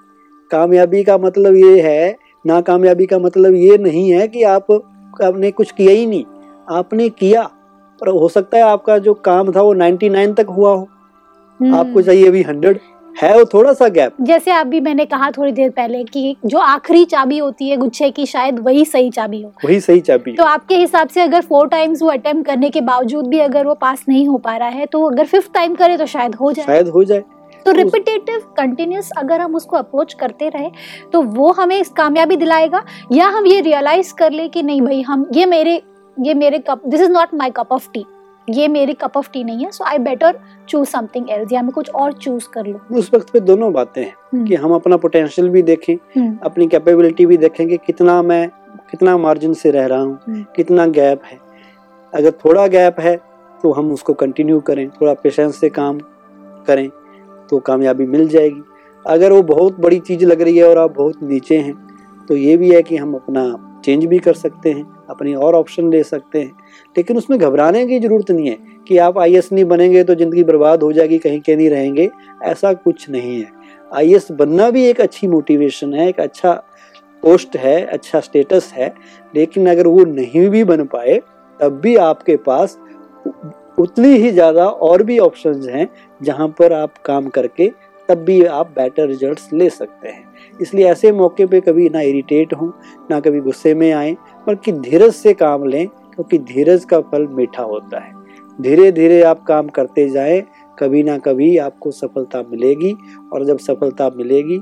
कामयाबी 0.51 1.03
का 1.05 1.17
मतलब 1.19 1.55
ये 1.57 1.81
है, 1.81 2.17
नाकामयाबी 2.45 3.07
का 3.07 3.19
मतलब 3.19 3.55
ये 3.55 3.79
नहीं 3.79 4.11
है 4.13 4.27
कि 4.29 4.43
आप, 4.45 4.71
आपने 5.23 5.51
कुछ 5.51 5.71
किया 5.73 5.93
ही 5.93 6.07
नहीं, 6.07 6.25
आपने 6.69 7.09
किया, 7.11 7.43
पर 8.01 8.09
हो 8.11 8.29
सकता 8.29 8.57
है 8.57 8.63
आपका 8.65 8.99
जो 8.99 9.15
काम 9.15 9.53
था 9.53 9.63
वो 9.63 9.73
99 9.75 10.35
तक 10.35 10.47
हुआ 10.51 10.71
हो। 10.71 10.87
आपको 11.63 12.03
चाहिए 12.03 12.27
अभी 12.29 12.43
100 12.45 12.79
है 13.17 13.33
वो 13.39 13.45
थोड़ा 13.45 13.73
सा 13.73 13.89
गैप 13.89 14.17
जैसे 14.21 14.51
अभी 14.51 14.81
मैंने 14.81 15.05
कहा 15.05 15.31
थोड़ी 15.31 15.53
देर 15.53 15.71
पहले 15.71 16.03
कि 16.05 16.37
जो 16.47 16.59
आखिरी 16.59 17.05
चाबी 17.05 17.39
होती 17.39 17.69
है 17.69 17.77
गुच्छे 17.77 18.11
की 18.11 18.27
शायद 18.27 18.59
वही 18.59 18.85
सही 18.85 19.11
चाबी 19.11 19.41
हो। 19.43 19.53
वही 19.65 19.79
सही 19.81 20.01
चाबी। 20.01 20.33
तो 20.33 20.45
आपके 20.45 20.77
हिसाब 20.77 21.09
से 21.09 21.21
अगर 21.21 21.41
फोर 21.41 21.69
टाइम्स 21.69 22.03
वो 22.03 22.09
अटेम्प्ट 22.09 22.47
करने 22.47 22.71
के 22.71 22.81
बावजूद 22.81 23.27
भी 23.27 23.39
अगर 23.39 23.67
वो 23.67 23.75
पास 23.75 24.05
नहीं 24.09 24.27
हो 24.29 24.37
पा 24.39 24.57
रहा 24.57 24.69
है 24.69 24.87
तो 24.87 25.03
अगर 25.05 25.25
फिफ्थ 25.25 25.53
टाइम 25.55 25.75
करे 25.75 25.97
तो 25.97 26.07
शायद 26.07 26.35
हो 26.35 26.53
जाए। 26.53 26.67
शायद 26.67 26.89
हो 26.89 27.05
जाए। 27.05 27.23
तो 27.67 27.73
रिपीटेटिव 27.73 28.41
कंटिन्यूस 28.57 29.11
अगर 29.19 29.41
हम 29.41 29.55
उसको 29.55 29.77
अप्रोच 29.77 30.13
करते 30.15 30.49
रहे 30.49 30.71
तो 31.13 31.23
वो 31.23 31.51
हमें 31.53 31.77
इस 31.77 31.89
कामयाबी 31.89 32.37
दिलाएगा 32.37 32.85
या 33.13 33.27
हम 33.29 33.47
ये 33.47 33.61
रियलाइज़ 33.61 34.13
कर 34.15 34.33
ले 34.33 34.47
कि 34.49 34.63
नहीं 34.63 34.81
भाई 34.83 35.01
हम 35.03 35.27
ये 35.35 35.47
मेरे 35.47 35.81
ये 36.17 36.35
मेरे 36.35 36.59
cup 36.59 36.87
this 36.87 37.01
is 37.01 37.11
not 37.11 37.35
my 37.35 37.51
cup 37.51 37.73
of 37.73 37.89
tea 37.95 38.05
ये 38.49 38.67
मेरी 38.69 38.93
कप 38.95 39.17
ऑफ़ 39.17 39.29
टी 39.33 39.43
नहीं 39.45 39.65
है 39.65 39.71
so 39.71 39.85
I 39.85 39.99
better 39.99 40.39
choose 40.69 40.89
something 40.89 41.31
else 41.31 41.53
या 41.53 41.63
मैं 41.63 41.73
कुछ 41.73 41.91
और 41.91 42.13
चूज़ 42.15 42.49
कर 42.49 42.67
लूँ। 42.67 42.81
उस 42.99 43.11
वक्त 43.15 43.31
पे 43.31 43.41
दोनों 43.41 43.73
बातें 43.73 44.03
हैं 44.03 44.13
हम्म, 44.33 44.45
कि 44.47 44.55
हम 44.55 44.75
अपना 44.75 44.97
पोटेंशियल 44.97 45.49
भी 45.49 45.63
देखें 45.63 45.95
हम्म, 45.95 46.39
अपनी 46.43 46.67
कैपेबिलिटी 46.67 47.27
भी 47.27 47.37
देखें 47.37 47.67
कि 47.69 47.77
कितना 47.87 48.21
मैं 48.23 48.49
कितना 48.91 49.17
मार्जिन 49.19 49.55
से 49.55 49.71
रह 49.71 49.87
रहा 49.87 50.01
हम्म। 50.01 50.35
हूँ 50.35 50.45
कितना 50.57 50.87
गैप 50.89 51.23
है। 51.25 51.39
अगर 52.13 52.31
थोड़ा 52.45 52.67
गैप 52.67 53.01
है 53.01 53.17
तो 53.61 53.73
हम 53.73 53.93
उसको 53.93 54.13
कंटिन्यू 54.15 54.61
करें 54.61 54.89
थोड़ा 54.91 55.15
पेशेंस 55.15 55.61
से 55.61 55.69
काम 55.71 55.99
करें 56.67 56.89
तो 57.51 57.59
कामयाबी 57.59 58.07
मिल 58.07 58.29
जाएगी। 58.29 58.63
अगर 59.05 59.33
वो 59.33 59.43
बहुत 59.45 59.81
बड़ी 59.81 59.99
चीज़ 60.01 60.25
लग 60.25 60.41
रही 60.43 60.57
है 60.59 60.69
और 60.69 60.79
आप 60.79 60.95
बहुत 60.97 61.23
नीचे 61.23 61.59
हैं 61.59 61.75
तो 62.29 62.37
ये 62.37 62.57
भी 62.57 62.71
है 62.71 62.83
कि 62.83 62.97
हम 62.97 63.15
अपना 63.15 63.45
चेंज 63.85 64.05
भी 64.05 64.19
कर 64.19 64.33
सकते 64.35 64.71
हैं। 64.71 64.85
अपनी 65.09 65.35
और 65.35 65.55
ऑप्शन 65.55 65.91
ले 65.91 66.03
सकते 66.05 66.41
हैं। 66.41 66.53
लेकिन 66.97 67.17
उसमें 67.17 67.39
घबराने 67.39 67.87
की 67.87 67.99
ज़रूरत 68.01 68.31
नहीं 68.31 68.49
है 68.49 68.57
कि 68.89 68.99
आप 68.99 69.19
आई 69.19 69.41
नहीं 69.43 69.65
बनेंगे 69.67 70.05
तो 70.05 70.15
ज़िंदगी 70.15 70.45
बर्बाद 70.45 70.83
हो 70.83 70.93
जाएगी, 70.93 71.19
कहीं 71.19 71.41
के 71.41 71.57
नहीं 71.57 71.71
रहेंगे, 71.71 72.09
ऐसा 72.43 72.73
कुछ 72.75 73.09
नहीं 73.11 73.41
है। 73.41 73.51
आई 73.93 74.19
बनना 74.33 74.71
भी 74.71 74.85
एक 74.87 75.01
अच्छी 75.01 75.27
मोटिवेशन 75.27 75.95
है, 75.95 76.09
एक 76.09 76.21
अच्छा 76.21 76.53
पोस्ट 77.23 77.57
है 77.57 77.81
अच्छा 77.83 78.21
स्टेटस 78.21 78.73
है, 78.75 78.93
लेकिन 79.35 79.69
अगर 79.71 79.87
वो 79.87 80.05
नहीं 80.07 80.49
भी 80.49 80.65
बन 80.65 80.85
पाए, 80.87 81.21
तब 81.61 81.81
भी 81.81 81.95
आपके 81.99 82.37
पास 82.39 82.79
उतनी 83.79 84.09
ही 84.11 84.31
ज़्यादा 84.31 84.67
और 84.67 85.03
भी 85.03 85.19
ऑप्शंस 85.19 85.67
हैं, 85.69 85.89
जहाँ 86.21 86.49
पर 86.59 86.73
आप 86.73 86.99
काम 87.05 87.29
करके 87.29 87.71
तब 88.09 88.19
भी 88.19 88.43
आप 88.45 88.67
बेटर 88.71 89.07
रिजल्ट्स 89.07 89.49
ले 89.53 89.69
सकते 89.71 90.09
हैं। 90.09 90.59
इसलिए 90.61 90.87
ऐसे 90.89 91.11
मौके 91.13 91.47
पे 91.47 91.61
कभी 91.61 91.89
ना 91.89 92.01
इरिटेट 92.03 92.53
हों, 92.53 92.71
ना 93.11 93.19
कभी 93.21 93.41
गुस्से 93.41 93.75
में 93.75 93.91
आए 93.93 94.17
बल्कि 94.49 94.73
धीरज 94.73 95.13
से 95.13 95.33
काम 95.35 95.65
लें 95.65 95.87
क्योंकि 95.87 96.39
धीरज 96.39 96.85
का 96.85 97.01
फल 97.01 97.27
मीठा 97.27 97.63
होता 97.63 97.99
है। 97.99 98.13
धीरे 98.59 98.91
धीरे 98.93 99.23
आप 99.23 99.43
काम 99.43 99.69
करते 99.69 100.09
जाएँ 100.09 100.41
कभी 100.79 101.03
ना 101.03 101.17
कभी 101.19 101.57
आपको 101.59 101.91
सफलता 101.91 102.43
मिलेगी 102.43 102.93
और 103.33 103.45
जब 103.45 103.59
सफलता 103.59 104.11
मिलेगी 104.17 104.59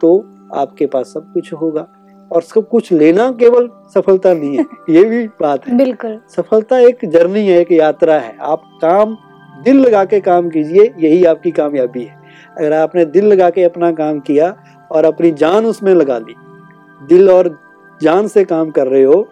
तो 0.00 0.18
आपके 0.54 0.86
पास 0.86 1.06
सब 1.06 1.32
कुछ 1.34 1.52
होगा। 1.52 1.86
और 2.30 2.42
सब 2.42 2.68
कुछ 2.68 2.92
लेना 2.92 3.30
केवल 3.32 3.68
सफलता 3.94 4.32
नहीं 4.34 4.56
है 4.58 4.64
ये 4.90 5.04
भी 5.04 5.26
बात 5.42 5.66
है। 5.68 5.76
बिल्कुल। 5.76 6.18
सफलता 6.28 6.78
एक 6.78 7.04
जर्नी 7.04 7.46
है 7.46 7.60
एक 7.60 7.72
यात्रा 7.72 8.14
है। 8.14 8.36
आप 8.40 8.62
काम 8.82 9.16
दिल 9.64 9.80
लगा 9.80 10.04
के 10.04 10.20
काम 10.20 10.48
कीजिए 10.48 10.92
यही 10.98 11.24
आपकी 11.24 11.50
कामयाबी 11.50 12.02
है। 12.02 12.16
अगर 12.58 12.72
आपने 12.72 13.04
दिल 13.04 13.26
लगा 13.26 13.48
के 13.50 13.62
अपना 13.64 13.90
काम 13.92 14.20
किया 14.20 14.54
और 14.90 15.04
अपनी 15.04 15.30
जान 15.32 15.66
उसमें 15.66 15.94
लगा 15.94 16.18
ली 16.18 16.34
दिल 17.00 17.30
और 17.30 17.48
जान 18.02 18.28
से 18.28 18.44
काम 18.44 18.70
कर 18.70 18.86
रहे 18.86 19.02
हो 19.02 19.26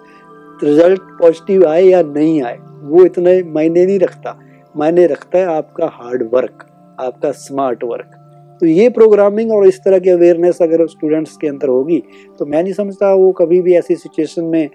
रिज़ल्ट 0.62 1.00
पॉजिटिव 1.18 1.66
आए 1.68 1.82
या 1.82 2.02
नहीं 2.04 2.42
आए, 2.42 2.58
वो 2.82 3.04
इतने 3.04 3.42
मायने 3.44 3.86
नहीं 3.86 3.98
रखता। 3.98 4.38
मायने 4.74 5.06
रखता 5.06 5.38
है 5.38 5.44
आपका 5.46 5.86
हार्ड 5.92 6.28
वर्क 6.32 6.66
आपका 7.00 7.30
स्मार्ट 7.32 7.84
वर्क 7.84 8.22
तो 8.60 8.66
ये 8.66 8.88
प्रोग्रामिंग 8.88 9.52
और 9.52 9.66
इस 9.66 9.78
तरह 9.84 9.98
की 9.98 10.10
अवेयरनेस 10.10 10.58
अगर 10.62 10.86
स्टूडेंट्स 10.86 11.36
के 11.36 11.48
अंदर 11.48 11.68
होगी 11.68 12.02
तो 12.38 12.46
मैं 12.46 12.62
नहीं 12.62 12.72
समझता 12.72 13.12
वो 13.14 13.30
कभी 13.32 13.60
भी 13.62 13.74
ऐसी 13.74 13.96
सिचुएशन 13.96 14.44
में 14.44 14.68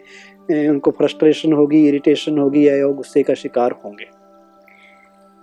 उनको 0.69 0.91
फ्रस्ट्रेशन 0.91 1.53
होगी 1.53 1.87
इरिटेशन 1.87 2.37
होगी 2.37 2.67
या 2.67 2.87
गुस्से 2.87 3.23
का 3.23 3.33
शिकार 3.33 3.75
होंगे। 3.85 4.09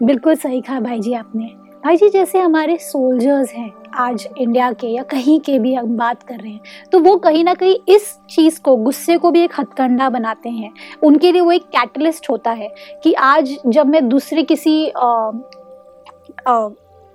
बिल्कुल 0.01 0.35
सही 0.37 0.61
कहा 0.61 0.81
भाई 0.81 1.01
जी 1.01 1.13
आपने। 1.15 1.51
भाई 1.85 1.97
जी 1.97 2.09
जैसे 2.09 2.39
हमारे 2.39 2.77
सोल्जर्स 2.77 3.53
हैं 3.53 3.71
आज 3.95 4.27
इंडिया 4.39 4.71
के 4.73 4.87
या 4.87 5.03
कहीं 5.03 5.39
के 5.41 5.59
भी 5.59 5.75
हम 5.75 5.97
बात 5.97 6.23
कर 6.23 6.35
रहे 6.35 6.53
हैं 6.53 6.61
तो 6.93 6.99
वो 7.01 7.17
कहीं 7.17 7.45
ना 7.45 7.55
कहीं 7.55 7.77
इस 7.89 8.13
चीज़ 8.31 8.61
को 8.61 8.75
गुस्से 8.77 9.17
को 9.19 9.31
भी 9.31 9.43
एक 9.43 9.53
हथकंडा 9.59 10.09
बनाते 10.11 10.49
हैं। 10.49 10.73
उनके 11.03 11.33
लिए 11.33 11.41
वो 11.41 11.53
एक 11.53 11.65
कैटलिस्ट 11.67 12.31
होता 12.31 12.51
है 12.51 12.69
कि 13.05 13.13
आज 13.13 13.57
जब 13.67 13.87
मैं 13.87 14.09
दूसरे 14.09 14.43
किसी 14.43 14.89
आ, 14.89 15.31
आ, 16.49 16.69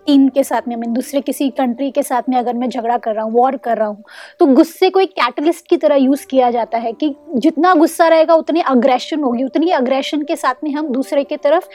टीम 0.07 0.27
के 0.27 0.43
साथ 0.43 0.67
में 0.67 0.75
मैं 0.75 0.91
दूसरे 0.93 1.21
किसी 1.21 1.49
कंट्री 1.49 1.89
के 1.91 2.03
साथ 2.03 2.29
में 2.29 2.37
अगर 2.37 2.53
मैं 2.53 2.69
झगड़ा 2.69 2.97
कर 2.97 3.13
रहा 3.13 3.23
हूँ 3.25 3.33
वॉर 3.33 3.57
कर 3.57 3.77
रहा 3.77 3.87
हूँ 3.87 4.03
तो 4.39 4.45
गुस्से 4.45 4.89
को 4.89 4.99
एक 4.99 5.11
कैटलिस्ट 5.11 5.67
की 5.67 5.77
तरह 5.77 5.95
यूज़ 5.95 6.25
किया 6.27 6.51
जाता 6.51 6.77
है 6.77 6.93
कि 6.93 7.13
जितना 7.35 7.73
गुस्सा 7.73 8.07
रहेगा 8.07 8.33
उतनी 8.33 8.61
अग्रेशन 8.61 9.19
होगी। 9.19 9.43
उतनी 9.43 9.71
अग्रेशन 9.71 10.21
के 10.21 10.35
साथ 10.35 10.63
में 10.63 10.71
हम 10.71 10.87
दूसरे 10.87 11.23
की 11.23 11.37
तरफ़ 11.37 11.67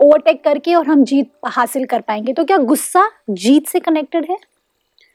ओवरटेक 0.00 0.44
करके 0.44 0.74
और 0.74 0.86
हम 0.86 1.04
जीत 1.04 1.30
हासिल 1.46 1.84
कर 1.84 2.00
पाएँगे। 2.00 2.32
तो 2.32 2.44
क्या 2.44 2.56
गुस्सा 2.56 3.10
जीत 3.30 3.66
से 3.66 3.80
कनेक्टेड 3.80 4.26
है? 4.30 4.36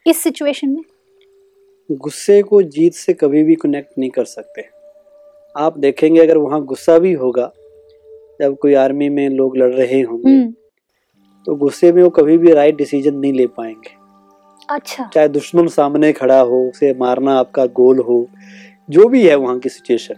इस 0.06 0.22
सिचुएशन 0.22 0.68
में? 0.68 0.82
गुस्से 1.90 2.42
को 2.42 2.62
जीत 2.62 2.94
से 2.94 3.12
कभी 3.12 3.42
भी 3.42 3.54
कनेक्ट 3.54 3.98
नहीं 3.98 4.10
कर 4.10 4.24
सकते। 4.24 4.64
आप 5.54 5.78
देखेंगे 5.78 6.20
अगर 6.20 6.36
वहाँ 6.36 6.62
गुस्सा 6.64 6.98
भी 6.98 7.12
होगा 7.12 7.50
जब 8.40 8.56
कोई 8.58 8.74
आर्मी 8.74 9.08
में 9.08 9.28
लोग 9.28 9.56
लड़ 9.56 9.72
रहे 9.74 10.00
होंगे 10.00 10.30
हम्म। 10.30 10.52
तो 11.46 11.54
गुस्से 11.54 11.92
में 11.92 12.02
वो 12.02 12.08
कभी 12.10 12.38
भी 12.38 12.52
राइट 12.52 12.76
डिसीज़न 12.76 13.14
नहीं 13.14 13.32
ले 13.32 13.46
पाएँगे। 13.46 13.94
अच्छा। 14.70 15.10
चाहे 15.14 15.28
दुश्मन 15.28 15.66
सामने 15.68 16.12
खड़ा 16.12 16.40
हो 16.40 16.68
उसे 16.68 16.92
मारना 16.94 17.38
आपका 17.38 17.66
गोल 17.66 17.98
हो 17.98 18.26
जो 18.90 19.08
भी 19.08 19.26
है 19.26 19.34
वहाँ 19.34 19.58
की 19.58 19.68
सिचुएशन 19.68 20.14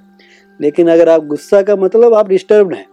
लेकिन 0.60 0.90
अगर 0.90 1.08
आप 1.08 1.24
गुस्सा 1.24 1.62
का 1.62 1.76
मतलब 1.76 2.14
आप 2.14 2.28
डिस्टर्ब 2.28 2.72
हैं 2.74 2.86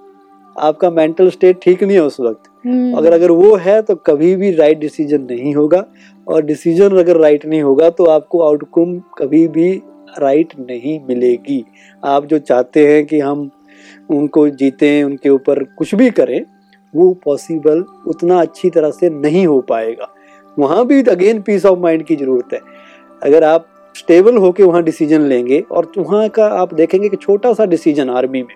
आपका 0.55 0.89
मेंटल 0.89 1.29
स्टेट 1.29 1.59
ठीक 1.61 1.83
नहीं 1.83 1.97
है 1.97 2.03
उस 2.03 2.19
वक्त। 2.19 2.49
हम्म। 2.65 2.97
अगर 2.97 3.13
अगर 3.13 3.31
वो 3.31 3.55
है 3.55 3.81
तो 3.81 3.95
कभी 4.05 4.35
भी 4.35 4.51
राइट 4.51 4.79
डिसीज़न 4.79 5.21
नहीं 5.21 5.53
होगा। 5.55 5.83
और 6.27 6.43
डिसीज़न 6.43 6.97
अगर 6.97 7.17
राइट 7.17 7.45
नहीं 7.45 7.61
होगा 7.61 7.89
तो 7.89 8.05
आपको 8.05 8.41
आउटकम 8.41 8.97
कभी 9.17 9.47
भी 9.47 9.71
राइट 10.19 10.53
नहीं 10.59 10.99
मिलेगी। 11.07 11.63
आप 12.03 12.25
जो 12.25 12.39
चाहते 12.39 12.87
हैं 12.87 13.05
कि 13.05 13.19
हम 13.19 13.49
उनको 14.09 14.47
जीतें 14.49 15.03
उनके 15.03 15.29
ऊपर 15.29 15.63
कुछ 15.77 15.95
भी 15.95 16.09
करें 16.11 16.41
वो 16.93 17.11
पॉसिबल 17.25 17.83
उतना 18.07 18.39
अच्छी 18.41 18.69
तरह 18.69 18.91
से 18.91 19.09
नहीं 19.11 19.45
हो 19.47 19.59
पाएगा। 19.61 20.11
वहाँ 20.57 20.85
भी 20.87 21.01
अगेन 21.03 21.41
पीस 21.41 21.65
ऑफ़ 21.65 21.79
माइंड 21.79 22.03
की 22.03 22.15
ज़रूरत 22.15 22.53
है। 22.53 22.59
अगर 23.21 23.43
आप 23.43 23.67
स्टेबल 23.95 24.37
होके 24.37 24.63
वहाँ 24.63 24.83
डिसीज़न 24.83 25.21
लेंगे 25.21 25.59
और 25.71 25.91
वहाँ 25.97 26.27
का 26.29 26.45
आप 26.53 26.73
देखेंगे 26.73 27.09
कि 27.09 27.17
छोटा 27.17 27.53
सा 27.53 27.65
डिसीज़न 27.65 28.09
आर्मी 28.09 28.41
में 28.43 28.55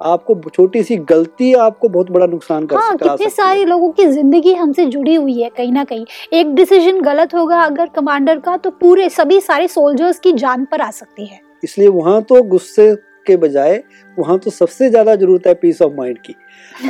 आपको 0.00 0.34
छोटी 0.48 0.82
सी 0.82 0.96
गलती 0.96 1.52
आपको 1.54 1.88
बहुत 1.88 2.10
बड़ा 2.10 2.26
नुकसान 2.26 2.66
कर 2.66 2.76
हाँ, 2.76 2.96
कितने 2.96 3.28
सारे 3.30 3.64
लोगों 3.64 3.90
की 3.90 4.06
ज़िंदगी 4.06 4.54
हमसे 4.54 4.86
जुड़ी 4.86 5.14
हुई 5.14 5.40
है 5.40 5.48
कहीं 5.48 5.72
ना 5.72 5.84
कहीं। 5.84 6.04
एक 6.32 6.54
डिसीज़न 6.54 7.00
गलत 7.00 7.34
होगा 7.34 7.60
अगर 7.60 7.86
कमांडर 7.86 8.38
का 8.38 8.56
तो 8.56 8.70
पूरे 8.70 9.08
सभी 9.10 9.40
सारे 9.40 9.68
सोल्जर्स 9.68 10.18
की 10.18 10.32
जान 10.34 10.64
पर 10.64 10.80
आ 10.80 10.90
सकती 10.90 11.26
है। 11.26 11.40
इसलिए 11.64 11.88
वहाँ 11.88 12.20
तो 12.22 12.42
गुस्से 12.42 12.94
के 13.26 13.36
बजाय 13.36 13.82
वहाँ 14.16 14.38
तो 14.38 14.50
सबसे 14.50 14.88
ज़्यादा 14.90 15.14
ज़रूरत 15.16 15.46
है 15.46 15.54
पीस 15.54 15.82
ऑफ़ 15.82 15.92
माइंड 15.92 16.18
की। 16.18 16.34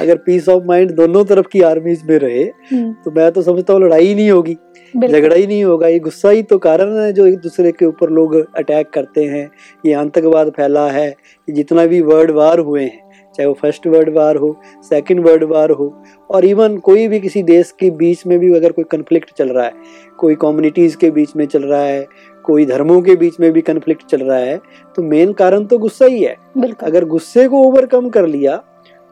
अगर 0.01 0.17
पीस 0.17 0.49
ऑफ़ 0.49 0.65
माइंड 0.65 0.91
दोनों 0.91 1.25
तरफ़ 1.25 1.47
की 1.53 1.61
आर्मीज 1.63 2.03
में 2.11 2.17
रहे 2.19 2.43
हम्म। 2.73 2.93
तो 3.05 3.11
मैं 3.11 3.31
तो 3.33 3.43
समझता 3.43 3.73
हूँ 3.73 3.83
लड़ाई 3.83 4.15
नहीं 4.15 4.31
होगी। 4.31 4.57
झगड़ा 4.95 5.35
ही 5.37 5.47
नहीं 5.47 5.63
होगा। 5.65 5.89
ये 5.89 5.99
गुस्सा 5.99 6.31
ही 6.31 6.43
तो 6.43 6.59
कारण 6.61 6.97
है 6.99 7.13
जो 7.13 7.27
एक 7.27 7.39
दूसरे 7.39 7.73
के 7.73 7.87
ऊपर 7.87 8.11
लोग 8.11 8.35
अटैक 8.57 8.91
करते 8.91 9.25
हैं। 9.25 9.51
ये 9.85 9.93
आतंकवाद 9.95 10.51
फैला 10.57 10.89
है। 10.91 11.09
ये 11.09 11.53
जितना 11.53 11.87
भी 11.87 12.01
वर्ल्ड 12.03 12.31
वार 12.31 12.59
हुए 12.61 12.85
हैं 12.85 13.09
चाहे 13.35 13.47
वो 13.47 13.53
फ़र्स्ट 13.55 13.87
वर्ल्ड 13.87 14.09
वार 14.15 14.37
हो 14.37 14.57
सेकंड 14.85 15.21
वर्ल्ड 15.21 15.45
वार 15.45 15.71
हो 15.71 15.87
और 16.31 16.45
इवन 16.45 16.77
कोई 16.79 17.07
भी 17.09 17.21
किसी 17.21 17.43
देश 17.43 17.71
के 17.81 17.91
बीच 17.93 18.27
में 18.27 18.39
भी 18.39 18.53
अगर 18.55 18.73
कोई 18.73 18.85
कन्फ्लिक्ट 18.91 19.31
चल 19.39 19.49
रहा 19.49 19.65
है 19.65 19.73
कोई 20.19 20.35
कम्युनिटीज़ 20.35 20.97
के 20.97 21.11
बीच 21.11 21.35
में 21.37 21.45
चल 21.47 21.63
रहा 21.63 21.83
है 21.83 22.07
कोई 22.51 22.67
धर्मों 22.67 23.01
के 23.03 23.17
बीच 23.17 23.39
में 23.41 23.51
भी 23.53 23.61
कन्फ्लिक्ट 23.61 24.05
चल 24.07 24.23
रहा 24.23 24.39
है 24.39 24.57
तो 24.97 25.03
मेन 25.03 25.33
कारण 25.33 25.65
तो 25.65 25.79
गुस्सा 25.79 26.07
ही 26.07 26.23
है। 26.23 26.35
अगर 26.83 27.05
गुस्से 27.05 27.47
को 27.49 27.63
ओवरकम 27.65 28.09
कर 28.09 28.27
लिया 28.27 28.63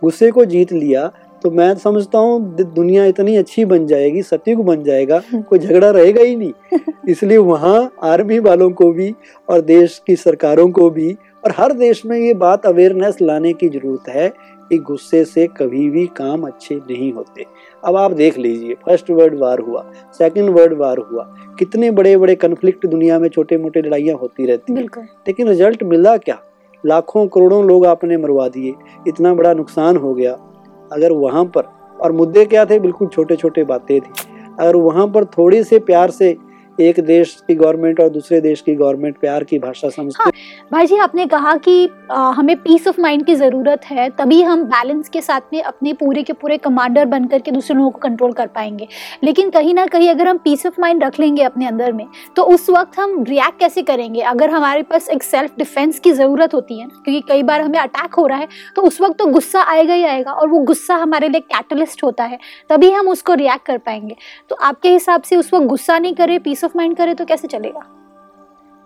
गुस्से 0.02 0.30
को 0.30 0.45
जीत 0.45 0.73
लिया 0.73 1.11
तो 1.45 1.50
मैं 1.50 1.75
समझता 1.75 2.18
हूँ 2.18 2.57
दुनिया 2.75 3.04
इतनी 3.04 3.37
अच्छी 3.37 3.64
बन 3.64 3.87
जाएगी 3.87 4.23
सतयुग 4.23 4.64
बन 4.64 4.83
जाएगा 4.85 5.21
कोई 5.35 5.59
झगड़ा 5.59 5.90
रहेगा 5.90 6.23
ही 6.23 6.35
नहीं। 6.37 6.78
इसलिए 7.09 7.38
वहाँ 7.38 7.90
आर्मी 8.02 8.38
वालों 8.38 8.71
को 8.71 8.90
भी 8.92 9.14
और 9.49 9.61
देश 9.61 10.00
की 10.07 10.16
सरकारों 10.16 10.68
को 10.71 10.88
भी 10.90 11.12
और 11.45 11.54
हर 11.57 11.73
देश 11.73 12.04
में 12.07 12.16
ये 12.18 12.35
बात 12.35 12.66
अवेयरनेस 12.66 13.18
लाने 13.23 13.52
की 13.52 13.68
ज़रूरत 13.68 14.09
है 14.09 14.28
कि 14.71 14.78
गुस्से 14.78 15.25
से 15.25 15.47
कभी 15.57 15.88
भी 15.90 16.07
काम 16.16 16.47
अच्छे 16.47 16.75
नहीं 16.76 17.12
होते। 17.12 17.45
अब 17.85 17.97
आप 17.97 18.12
देख 18.12 18.38
लीजिए 18.38 18.75
फ़र्स्ट 18.75 19.11
वर्ल्ड 19.11 19.38
वार 19.38 19.58
हुआ 19.58 19.85
सेकंड 20.18 20.50
वर्ल्ड 20.50 20.78
वार 20.78 20.99
हुआ। 20.99 21.23
कितने 21.58 21.90
बड़े 21.90 22.16
बड़े 22.16 22.35
कन्फ्लिक्ट 22.35 22.87
दुनिया 22.87 23.18
में 23.18 23.28
छोटे 23.28 23.56
मोटे 23.56 23.82
लड़ाइयाँ 23.82 24.16
होती 24.18 24.47
रहती 24.47 24.73
हैं। 24.73 24.87
लेकिन 25.28 25.49
रिज़ल्ट 25.49 25.82
मिला 25.82 26.16
क्या? 26.16 26.38
लाखों 26.85 27.26
करोड़ों 27.26 27.64
लोग 27.64 27.87
आपने 27.87 28.16
मरवा 28.16 28.49
दिए 28.49 28.73
इतना 29.08 29.35
बड़ा 29.35 29.52
नुकसान 29.54 29.97
हो 29.97 30.14
गया। 30.14 30.32
अगर 30.92 31.12
वहाँ 31.12 31.44
पर 31.44 31.62
और 32.00 32.12
मुद्दे 32.12 32.44
क्या 32.44 32.64
थे? 32.64 32.78
बिल्कुल 32.78 33.08
छोटे 33.08 33.37
छोटे 33.37 33.64
बातें 33.64 34.00
थी। 34.00 34.11
अगर 34.61 34.76
वहाँ 34.76 35.06
पर 35.06 35.25
थोड़े 35.25 35.62
से 35.64 35.78
प्यार 35.78 36.11
से 36.11 36.37
एक 36.80 36.99
देश 37.00 37.35
की 37.49 37.54
गवर्नमेंट 37.54 38.00
और 38.00 38.08
दूसरे 38.08 38.40
देश 38.40 38.61
की 38.61 38.75
गवर्नमेंट 38.75 39.16
प्यार 39.18 39.44
की 39.44 39.58
भाषा 39.58 39.88
समझते 39.88 40.23
हाँ, 40.23 40.32
भाई 40.73 40.87
जी 40.87 40.97
आपने 40.97 41.25
कहा 41.26 41.54
कि 41.56 41.88
आ, 42.12 42.30
हमें 42.30 42.56
पीस 42.56 42.87
ऑफ़ 42.88 43.00
माइंड 43.00 43.25
की 43.26 43.35
ज़रूरत 43.35 43.85
है 43.85 44.08
तभी 44.11 44.40
हम 44.42 44.62
बैलेंस 44.64 45.08
के 45.08 45.20
साथ 45.20 45.40
में 45.52 45.62
अपने 45.62 45.92
पूरे 45.92 46.23
के 46.23 46.32
पूरे 46.32 46.56
कमांडर 46.56 47.04
बन 47.04 47.25
करके 47.25 47.50
दूसरे 47.50 47.76
लोगों 47.76 47.90
को 47.90 47.99
कंट्रोल 47.99 48.32
कर 48.32 48.47
पाएँगे। 48.47 48.88
लेकिन 49.25 49.50
कहीं 49.50 49.75
ना 49.75 49.87
कहीं 49.87 50.08
अगर 50.11 50.28
हम 50.28 50.38
पीस 50.38 50.64
ऑफ़ 50.66 50.80
माइंड 50.80 51.04
रख 51.04 51.18
लेंगे 51.20 51.42
अपने 51.42 51.66
अंदर 51.66 51.92
में 51.92 52.06
तो 52.37 52.42
उस 52.44 52.68
वक्त 52.70 52.99
हम 52.99 53.23
रिएक्ट 53.25 53.58
कैसे 53.61 53.82
करेंगे? 53.82 54.20
अगर 54.23 54.50
हमारे 54.50 54.82
पास 54.82 55.08
एक 55.08 55.23
सेल्फ 55.23 55.56
डिफेंस 55.58 55.99
की 55.99 56.12
ज़रूरत 56.12 56.54
होती 56.54 56.78
है 56.80 56.87
क्योंकि 56.87 57.20
कई 57.28 57.42
बार 57.42 57.61
हमें 57.61 57.78
अटैक 57.78 58.14
हो 58.14 58.26
रहा 58.26 58.38
है 58.38 58.49
तो 58.76 58.82
उस 58.82 59.00
वक्त 59.00 59.18
तो 59.18 59.26
गुस्सा 59.26 59.62
आएगा 59.64 59.94
ही 59.94 60.04
आएगा 60.04 60.32
और 60.32 60.49
वो 60.49 60.61
गुस्सा 60.62 60.97
हमारे 60.97 61.28
लिए 61.28 61.40
कैटलिस्ट 61.42 62.04
होता 62.04 62.25
है 62.25 62.38
तभी 62.70 62.90
हम 62.90 63.08
उसको 63.08 63.35
रिएक्ट 63.35 63.66
कर 63.66 63.78
पाएँगे। 63.78 64.16
तो 64.50 64.56
आपके 64.56 64.92
हिसाब 64.92 65.23
से 65.23 65.37
उस 65.37 65.52
वक्त 65.54 65.66
गुस्सा 65.66 65.99
नहीं 65.99 66.14
करें 66.14 66.38
पीस 66.40 66.64
ऑफ़ 66.68 66.76
माइंड 66.76 66.96
करे 66.96 67.14
तो 67.14 67.25
कैसे 67.25 67.48
चलेगा? 67.48 67.80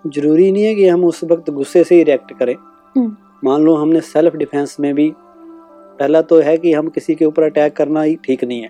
ज़रूरी 0.06 0.52
नहीं 0.52 0.64
है 0.64 0.74
कि 0.74 0.88
हम 0.88 1.04
उस 1.04 1.24
वक्त 1.24 1.50
गुस्से 1.50 1.84
से 1.84 1.94
ही 1.94 2.02
रिएक्ट 2.02 2.32
करें। 2.38 2.54
हम्म। 2.96 3.16
मान 3.44 3.62
लो 3.62 3.74
हमने 3.74 4.00
सेल्फ 4.00 4.36
डिफेंस 4.36 4.76
में 4.80 4.94
भी 4.94 5.12
पहला 5.98 6.22
तो 6.22 6.40
है 6.40 6.58
कि 6.58 6.72
हम 6.72 6.88
किसी 6.88 7.14
के 7.14 7.24
ऊपर 7.24 7.42
अटैक 7.42 7.76
करना 7.76 8.02
ही 8.02 8.16
ठीक 8.16 8.44
नहीं 8.44 8.60
है। 8.60 8.68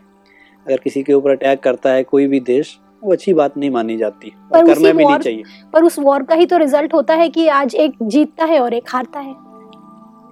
अगर 0.66 0.76
किसी 0.76 1.02
के 1.02 1.12
ऊपर 1.12 1.31
अटैक 1.31 1.61
करता 1.61 1.90
है 1.90 2.04
कोई 2.04 2.26
भी 2.26 2.40
देश 2.40 2.78
वो 3.04 3.12
अच्छी 3.12 3.35
बात 3.35 3.57
नहीं 3.57 3.71
मानी 3.71 3.97
जाती। 3.97 4.33
पर 4.52 4.75
करना 4.75 4.92
भी 4.92 5.04
नहीं 5.04 5.19
चाहिए। 5.19 5.42
पर 5.73 5.85
उस 5.85 5.99
वॉर 5.99 6.23
का 6.23 6.35
ही 6.35 6.47
तो 6.47 6.57
रिज़ल्ट 6.57 6.95
होता 6.95 7.14
है 7.14 7.28
कि 7.28 7.49
आज 7.49 7.75
एक 7.75 7.92
जीतता 8.02 8.45
है 8.45 8.61
और 8.61 8.75
एक 8.75 8.85
हारता 8.88 9.21
है। 9.21 9.35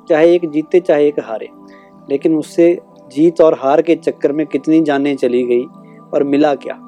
चाहे 0.08 0.34
एक 0.34 0.50
जीते 0.50 0.80
चाहे 0.80 1.08
एक 1.08 1.20
हारे। 1.20 1.49
लेकिन 2.10 2.37
उससे 2.37 2.78
जीत 3.12 3.40
और 3.40 3.54
हार 3.54 3.82
के 3.82 3.94
चक्कर 3.94 4.32
में 4.32 4.46
कितनी 4.46 4.82
जानें 4.82 5.16
चली 5.16 5.42
गई 5.42 5.64
और 6.14 6.25
मिला 6.25 6.54
क्या? 6.54 6.87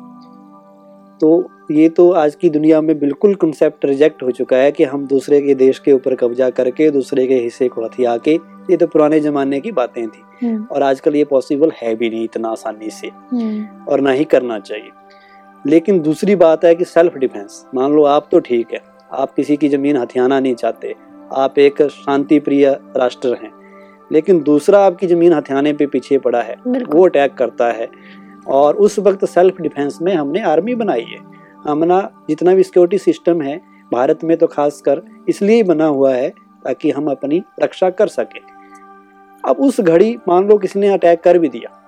तो 1.20 1.50
ये 1.72 1.88
तो 1.88 2.10
आज 2.12 2.34
की 2.34 2.48
दुनिया 2.50 2.80
में 2.80 2.98
बिल्कुल 2.98 3.34
कंसेप्ट 3.34 3.84
रिजेक्ट 3.84 4.22
हो 4.22 4.30
चुका 4.30 4.56
है 4.56 4.72
कि 4.72 4.84
हम 4.84 5.06
दूसरे 5.06 5.40
के 5.40 5.54
देश 5.54 5.78
के 5.78 5.92
ऊपर 5.92 6.14
कब्जा 6.14 6.50
करके 6.50 6.90
दूसरे 6.90 7.26
के 7.26 7.34
हिस्से 7.34 7.68
को 7.68 7.84
हथिया 7.84 8.16
के 8.16 8.34
ये 8.70 8.76
तो 8.76 8.86
पुराने 8.86 9.20
जमाने 9.20 9.60
की 9.60 9.72
बातें 9.72 10.08
थी। 10.08 10.46
हम्म। 10.46 10.64
और 10.64 10.82
आजकल 10.82 11.16
ये 11.16 11.24
पॉसिबल 11.24 11.72
है 11.82 11.94
भी 11.94 12.10
नहीं 12.10 12.24
इतना 12.24 12.48
आसानी 12.48 12.90
से। 12.90 13.10
हम्म। 13.30 13.84
और 13.88 14.00
ना 14.00 14.10
ही 14.10 14.24
करना 14.24 14.58
चाहिए। 14.58 14.88
लेकिन 15.66 16.00
दूसरी 16.00 16.36
बात 16.36 16.64
है 16.64 16.74
कि 16.74 16.84
सेल्फ 16.84 17.16
डिफेंस 17.16 17.66
मान 17.74 17.92
लो 17.92 18.04
आप 18.04 18.28
तो 18.32 18.38
ठीक 18.40 18.66
है 18.72 18.80
आप 19.12 19.34
किसी 19.34 19.56
की 19.56 19.68
ज़मीन 19.68 19.96
हथियाना 19.96 20.40
नहीं 20.40 20.54
चाहते 20.54 20.94
आप 21.32 21.58
एक 21.58 21.82
शांति 21.82 22.40
प्रिय 22.40 22.78
राष्ट्र 22.96 23.28
हैं 23.28 23.52
लेकिन 24.12 24.42
दूसरा 24.42 24.78
आपकी 24.78 25.06
ज़मीन 25.06 25.32
हथियाने 25.32 25.72
पे 25.72 25.86
पीछे 25.86 26.18
पड़ा 26.18 26.42
है 26.42 26.56
वो 26.66 27.04
अटैक 27.06 27.34
करता 27.34 27.70
है। 27.70 27.88
और 28.46 28.76
उस 28.76 28.98
वक्त 28.98 29.24
सेल्फ 29.24 29.60
डिफेंस 29.60 29.98
में 30.02 30.14
हमने 30.14 30.42
आर्मी 30.42 30.74
बनाई 30.74 31.00
है। 31.00 31.41
हमना 31.66 32.00
जितना 32.28 32.54
भी 32.54 32.62
सिक्योरिटी 32.62 32.98
सिस्टम 32.98 33.42
है, 33.42 33.60
भारत 33.92 34.24
में 34.24 34.36
तो 34.36 34.46
खासकर 34.46 35.02
इसलिए 35.28 35.62
बना 35.62 35.86
हुआ 35.86 36.14
है 36.14 36.30
ताकि 36.64 36.90
हम 36.90 37.10
अपनी 37.10 37.42
रक्षा 37.62 37.90
कर 37.90 38.06
सके। 38.06 38.40
अब 39.44 39.56
उस 39.56 39.80
घड़ी 39.80 40.16
मान 40.28 40.48
लो 40.48 40.58
किसी 40.58 40.80
ने 40.80 40.88
अटैक 40.88 41.20
कर 41.20 41.38
भी 41.38 41.48
दिया। 41.48 41.78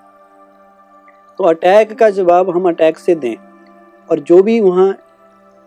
तो 1.38 1.44
अटैक 1.44 1.92
का 1.98 2.10
जवाब 2.10 2.50
हम 2.50 2.68
अटैक 2.68 2.98
से 2.98 3.14
दें 3.14 3.34
और 4.10 4.20
जो 4.20 4.42
भी 4.42 4.60
वहाँ 4.60 4.96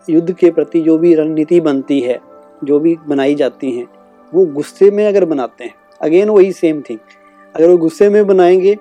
युद्ध 0.10 0.34
के 0.34 0.52
प्रति 0.52 0.82
जो 0.82 0.98
भी 0.98 1.14
रणनीति 1.16 1.60
बनती 1.62 2.00
है, 2.00 2.20
जो 2.64 2.80
भी 2.80 2.98
बनाई 3.08 3.36
जाती 3.36 3.72
हैं, 3.72 3.88
वो 4.34 4.46
गुस्से 4.46 4.92
में 4.92 5.08
अगर 5.08 5.26
बनाते 5.26 5.64
हैं 5.64 5.74
अगेन 6.02 6.30
वही 6.30 6.52
सेम 6.52 6.82
थिंग 6.82 7.00
अगर 7.56 7.70
वो 7.70 7.78
गुस्से 7.78 8.10
में 8.10 8.26
बनाएँगे 8.28 8.78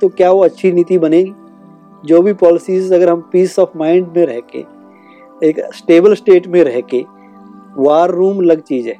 तो 0.00 0.08
क्या 0.08 0.30
वो 0.30 0.44
अच्छी 0.44 0.72
नीति 0.72 0.98
बनेगी? 0.98 1.32
जो 2.04 2.20
भी 2.22 2.32
पॉलिसीज़ 2.34 2.94
अगर 2.94 3.10
हम 3.10 3.20
पीस 3.32 3.58
ऑफ़ 3.58 3.78
माइंड 3.78 4.16
में 4.16 4.24
रह 4.26 4.40
के 4.54 4.64
एक 5.40 5.60
स्टेबल 5.74 6.14
स्टेट 6.14 6.46
में 6.46 6.62
रह 6.64 6.80
के 6.90 7.04
वार 7.78 8.10
रूम 8.10 8.38
अलग 8.38 8.60
चीज़ 8.62 8.88
है 8.88 8.96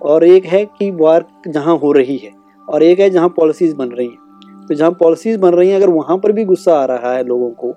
और 0.00 0.24
एक 0.24 0.46
है 0.46 0.64
कि 0.68 0.90
वार 0.90 1.24
जहाँ 1.48 1.76
हो 1.78 1.92
रही 1.92 2.16
है 2.16 2.32
और 2.68 2.82
एक 2.82 3.00
है 3.00 3.10
जहाँ 3.10 3.28
पॉलिसीज़ 3.28 3.74
बन 3.76 3.90
रही 3.90 4.06
हैं 4.06 4.66
तो 4.66 4.74
जहाँ 4.74 4.90
पॉलिसीज़ 4.90 5.38
बन 5.40 5.54
रही 5.54 5.68
हैं 5.68 5.76
अगर 5.76 5.90
वहाँ 5.90 6.16
पर 6.18 6.32
भी 6.32 6.44
गुस्सा 6.44 6.74
आ 6.74 6.84
रहा 6.84 7.12
है 7.12 7.24
लोगों 7.24 7.50
को 7.52 7.72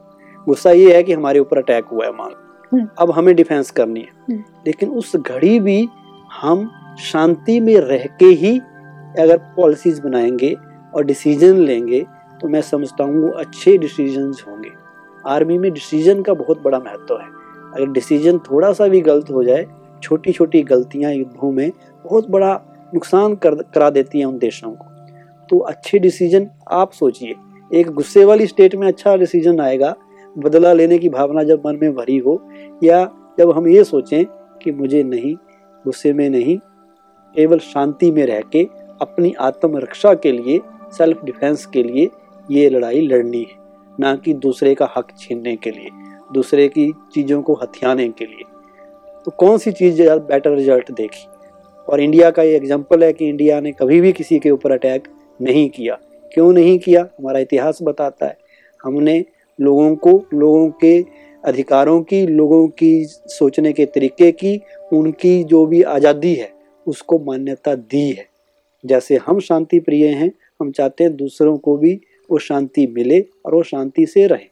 गुस्सा 0.47 0.71
ये 0.71 0.95
है 0.95 1.03
कि 1.03 1.13
हमारे 1.13 1.39
ऊपर 1.39 1.57
अटैक 1.57 1.85
हुआ 1.85 2.05
है 2.05 2.11
मान 2.11 2.31
हम्म। 2.71 2.87
अब 2.99 3.11
हमें 3.11 3.35
डिफेंस 3.35 3.71
करनी 3.71 3.99
है 3.99 4.09
हम्म। 4.29 4.43
लेकिन 4.67 4.89
उस 4.91 5.15
घड़ी 5.15 5.59
भी 5.59 5.87
हम 6.31 6.69
शांति 7.01 7.59
में 7.59 7.75
रह 7.77 8.05
के 8.19 8.25
ही 8.35 8.57
अगर 9.19 9.37
पॉलिसीज़ 9.55 10.01
बनाएँगे 10.01 10.55
और 10.93 11.05
डिसीज़न 11.05 11.57
लेंगे 11.57 12.05
तो 12.41 12.47
मैं 12.47 12.61
समझता 12.61 13.03
हूँ, 13.03 13.21
वो 13.21 13.29
अच्छे 13.29 13.77
डिसीजंस 13.77 14.45
होंगे। 14.47 14.69
आर्मी 15.27 15.57
में 15.57 15.71
डिसीज़न 15.71 16.21
का 16.21 16.33
बहुत 16.33 16.61
बड़ा 16.61 16.79
महत्व 16.79 17.17
है। 17.17 17.27
अगर 17.75 17.91
डिसीज़न 17.91 18.37
थोड़ा 18.37 18.73
सा 18.73 18.87
भी 18.87 19.01
गलत 19.01 19.31
हो 19.31 19.43
जाए 19.43 19.65
छोटी 20.03 20.31
छोटी 20.31 20.61
गलतियाँ 20.63 21.13
युद्धों 21.13 21.51
में 21.51 21.71
बहुत 22.05 22.29
बड़ा 22.29 22.61
नुकसान 22.93 23.35
कर, 23.35 23.55
करा 23.55 23.89
देती 23.89 24.19
हैं 24.19 24.25
उन 24.25 24.37
देशों 24.37 24.71
को। 24.71 24.85
तो 25.49 25.57
अच्छे 25.59 25.99
डिसीज़न 25.99 26.49
आप 26.71 26.91
सोचिए। 26.91 27.35
एक 27.73 27.89
गुस्से 27.89 28.25
वाली 28.25 28.47
स्टेट 28.47 28.75
में 28.75 28.87
अच्छा 28.87 29.15
डिसीज़न 29.15 29.59
आएगा, 29.59 29.95
बदला 30.37 30.73
लेने 30.73 30.97
की 30.97 31.09
भावना 31.09 31.43
जब 31.43 31.63
मन 31.65 31.79
में 31.81 31.93
भरी 31.95 32.17
हो, 32.17 32.49
या 32.83 33.11
जब 33.39 33.51
हम 33.51 33.67
ये 33.67 33.83
सोचें 33.83 34.25
कि 34.63 34.71
मुझे 34.71 35.03
नहीं, 35.03 35.35
गुस्से 35.85 36.13
में 36.13 36.29
नहीं, 36.29 36.57
केवल 37.35 37.59
शांति 37.59 38.11
में 38.11 38.25
रह 38.25 38.41
के 38.41 38.63
अपनी 39.01 39.33
आत्मरक्षा 39.33 40.13
के 40.13 40.31
लिए 40.31 40.59
सेल्फ 40.91 41.23
डिफेंस 41.23 41.65
के 41.65 41.83
लिए 41.83 42.09
ये 42.51 42.69
लड़ाई 42.69 43.01
लड़नी 43.01 43.41
है, 43.41 43.59
ना 43.99 44.15
कि 44.15 44.33
दूसरे 44.33 44.73
का 44.75 44.89
हक 44.97 45.07
छीनने 45.19 45.55
के 45.55 45.71
लिए, 45.71 45.89
दूसरे 46.33 46.67
की 46.67 46.91
चीज़ों 47.13 47.41
को 47.41 47.53
हथियाने 47.53 48.07
के 48.09 48.25
लिए। 48.25 48.43
तो 49.25 49.31
कौन 49.31 49.57
सी 49.57 49.71
चीज़ 49.71 50.01
बेटर 50.01 50.55
रिज़ल्ट 50.55 50.91
देखी? 50.91 51.25
और 51.87 52.01
इंडिया 52.01 52.29
का 52.31 52.43
ये 52.43 52.55
एग्ज़ाम्पल 52.55 53.03
है 53.03 53.13
कि 53.13 53.27
इंडिया 53.29 53.59
ने 53.59 53.71
कभी 53.71 53.99
भी 54.01 54.11
किसी 54.11 54.39
के 54.39 54.49
ऊपर 54.49 54.71
अटैक 54.71 55.07
नहीं 55.39 55.69
किया। 55.69 55.97
क्यों 56.33 56.51
नहीं 56.53 56.77
किया? 56.79 57.01
हमारा 57.19 57.39
इतिहास 57.39 57.79
बताता 57.83 58.25
है। 58.25 58.37
हमने 58.83 59.25
लोगों 59.59 59.95
को, 59.95 60.11
लोगों 60.33 60.69
के 60.69 61.05
अधिकारों 61.43 62.01
की, 62.01 62.25
लोगों 62.27 62.67
की 62.67 63.05
सोचने 63.05 63.71
के 63.73 63.85
तरीके 63.85 64.31
की, 64.31 64.61
उनकी 64.93 65.43
जो 65.43 65.65
भी 65.65 65.81
आज़ादी 65.81 66.33
है, 66.33 66.51
उसको 66.87 67.19
मान्यता 67.19 67.75
दी 67.75 68.09
है। 68.09 68.25
जैसे 68.85 69.17
हम 69.17 69.39
शांति 69.39 69.79
प्रिय 69.79 70.07
हैं, 70.07 70.31
हम 70.61 70.71
चाहते 70.71 71.03
हैं 71.03 71.15
दूसरों 71.15 71.57
को 71.57 71.77
भी 71.77 71.99
वो 72.31 72.37
शांति 72.39 72.85
मिले 72.87 73.19
और 73.45 73.55
वो 73.55 73.61
शांति 73.63 74.05
से 74.05 74.25
रहे। 74.27 74.49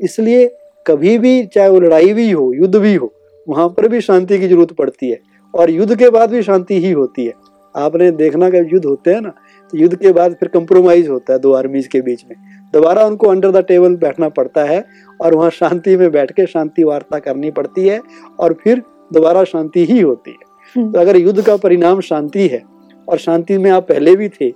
इसलिए 0.00 0.46
कभी 0.86 1.16
भी 1.18 1.44
चाहे 1.46 1.68
वो 1.68 1.80
लड़ाई 1.80 2.12
भी 2.14 2.30
हो 2.30 2.52
युद्ध 2.54 2.76
भी 2.76 2.94
हो 2.94 3.12
वहाँ 3.46 3.68
पर 3.68 3.88
भी 3.88 4.00
शांति 4.00 4.38
की 4.38 4.48
ज़रूरत 4.48 4.72
पड़ती 4.72 5.10
है 5.10 5.18
और 5.54 5.70
युद्ध 5.70 5.96
के 5.98 6.10
बाद 6.10 6.30
भी 6.30 6.42
शांति 6.42 6.78
ही 6.80 6.90
होती 6.92 7.24
है। 7.26 7.32
आपने 7.74 8.10
देखना 8.12 8.48
कि 8.50 8.58
युद्ध 8.72 8.84
होते 8.84 9.10
हैं 9.10 9.20
ना 9.20 9.32
तो 9.72 9.78
युद्ध 9.78 9.96
के 9.96 10.12
बाद 10.12 10.34
फिर 10.34 10.48
कंप्रोमाइज 10.48 11.08
होता 11.08 11.32
है 11.32 11.38
दो 11.38 11.52
आर्मीज 11.54 11.86
के 11.86 12.00
बीच 12.00 12.24
में। 12.28 12.36
दोबारा 12.74 13.04
उनको 13.06 13.28
अंडर 13.28 13.50
द 13.50 13.64
टेबल 13.64 13.96
बैठना 13.96 14.28
पड़ता 14.30 14.64
है 14.64 14.84
और 15.20 15.34
वहाँ 15.34 15.50
शांति 15.50 15.96
में 15.96 16.10
बैठ 16.12 16.32
के 16.32 16.46
शांति 16.46 16.84
वार्ता 16.84 17.18
करनी 17.18 17.50
पड़ती 17.50 17.86
है 17.88 18.00
और 18.40 18.52
फिर 18.64 18.82
दोबारा 19.12 19.44
शांति 19.44 19.84
ही 19.84 20.00
होती 20.00 20.30
है। 20.30 20.84
तो 20.84 20.98
अगर 21.00 21.16
युद्ध 21.16 21.42
का 21.42 21.56
परिणाम 21.56 22.00
शांति 22.02 22.46
है 22.48 22.62
और 23.08 23.18
शांति 23.18 23.58
में 23.58 23.70
आप 23.70 23.88
पहले 23.88 24.14
भी 24.16 24.28
थे 24.30 24.50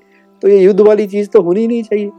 तो 0.45 0.49
ये 0.49 0.59
युद्ध 0.59 0.81
वाली 0.81 1.07
चीज़ 1.07 1.29
तो 1.29 1.41
होनी 1.43 1.67
नहीं 1.67 1.83
चाहिए। 1.83 2.11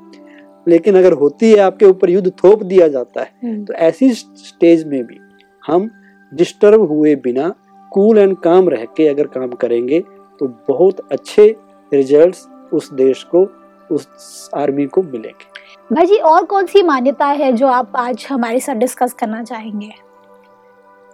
लेकिन 0.68 0.96
अगर 0.98 1.14
होती 1.14 1.52
है 1.52 1.58
आपके 1.60 1.86
ऊपर 1.86 2.10
युद्ध 2.10 2.32
थोप 2.44 2.64
दिया 2.64 2.88
जाता 2.88 3.22
है 3.22 3.32
हम्म, 3.44 3.66
तो 3.66 3.74
ऐसी 3.74 4.10
स्टेज 4.14 4.86
में 4.88 5.04
भी 5.04 5.20
हम 5.66 5.90
डिस्टर्ब 6.32 6.82
हुए 6.82 7.16
बिना 7.16 7.54
कूल 7.92 8.18
एंड 8.18 8.36
काम 8.38 8.70
रह 8.70 8.86
के 8.98 9.08
अगर 9.08 9.28
काम 9.28 9.50
करेंगे 9.52 10.00
तो 10.40 10.48
बहुत 10.68 11.00
अच्छे 11.12 11.56
रिजल्ट्स 11.92 12.48
उस 12.74 12.92
देश 12.94 13.24
को 13.36 13.46
उस 13.92 14.50
आर्मी 14.56 14.86
को 14.86 15.02
मिलेंगे। 15.04 15.96
भाई 15.96 16.06
जी 16.06 16.18
और 16.18 16.46
कौन 16.46 16.66
सी 16.66 16.84
मान्यता 16.84 17.26
है 17.26 17.52
जो 17.54 17.68
आप 17.68 17.92
आज 17.96 18.26
हमारे 18.30 18.60
साथ 18.60 18.76
डिस्कस 18.76 19.14
करना 19.14 19.44
चाहेंगे? 19.44 19.92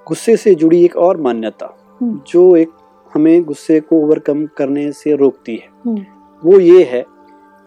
गुस्से 0.07 0.37
से 0.37 0.55
जुड़ी 0.55 0.83
एक 0.85 0.95
और 0.97 1.21
मान्यता 1.21 1.75
हम्म। 2.01 2.21
जो 2.27 2.55
एक 2.55 2.69
हमें 3.11 3.43
गुस्से 3.43 3.79
को 3.79 4.01
ओवरकम 4.03 4.45
करने 4.57 4.91
से 4.91 5.15
रोकती 5.15 5.55
है। 5.55 5.69
हम्म, 5.85 6.05
वो 6.45 6.59
ये 6.59 6.83
है 6.83 7.05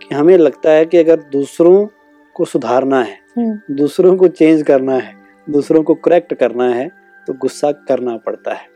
कि 0.02 0.14
हमें 0.14 0.38
लगता 0.38 0.70
है 0.70 0.86
कि 0.86 0.98
अगर 0.98 1.16
दूसरों 1.16 1.86
को 2.34 2.44
सुधारना 2.44 3.02
है 3.02 3.18
हम्म, 3.38 3.74
दूसरों 3.74 4.16
को 4.16 4.28
चेंज 4.28 4.62
करना 4.62 4.94
है 4.94 5.14
दूसरों 5.50 5.82
को 5.82 5.94
करेक्ट 5.94 6.34
करना 6.34 6.68
है 6.68 6.90
तो 7.26 7.32
गुस्सा 7.32 7.72
करना 7.72 8.16
पड़ता 8.16 8.54
है। 8.54 8.66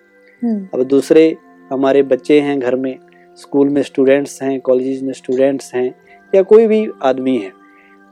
हम्म, 0.44 0.68
अब 0.74 0.82
दूसरे 0.82 1.36
हमारे 1.72 2.02
बच्चे 2.02 2.40
हैं 2.40 2.60
घर 2.60 2.76
में 2.76 2.98
स्कूल 3.36 3.68
में 3.68 3.82
स्टूडेंट्स 3.82 4.42
हैं 4.42 4.60
कॉलेज 4.60 5.02
में 5.02 5.12
स्टूडेंट्स 5.12 5.74
हैं 5.74 5.94
या 6.34 6.42
कोई 6.42 6.66
भी 6.66 6.88
आदमी 7.02 7.38
है 7.38 7.52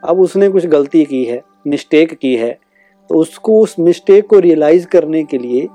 अब 0.04 0.20
उसने 0.20 0.48
कुछ 0.48 0.66
गलती 0.66 1.04
की 1.04 1.24
है 1.24 1.42
मिस्टेक 1.66 2.12
की 2.12 2.36
है 2.36 2.58
तो 3.10 3.14
उसको 3.14 3.60
उस 3.60 3.76
मिस्टेक 3.78 4.26
को 4.26 4.38
रियलाइज़ 4.38 4.86
करने 4.86 5.24
के 5.24 5.38
लिए 5.38 5.68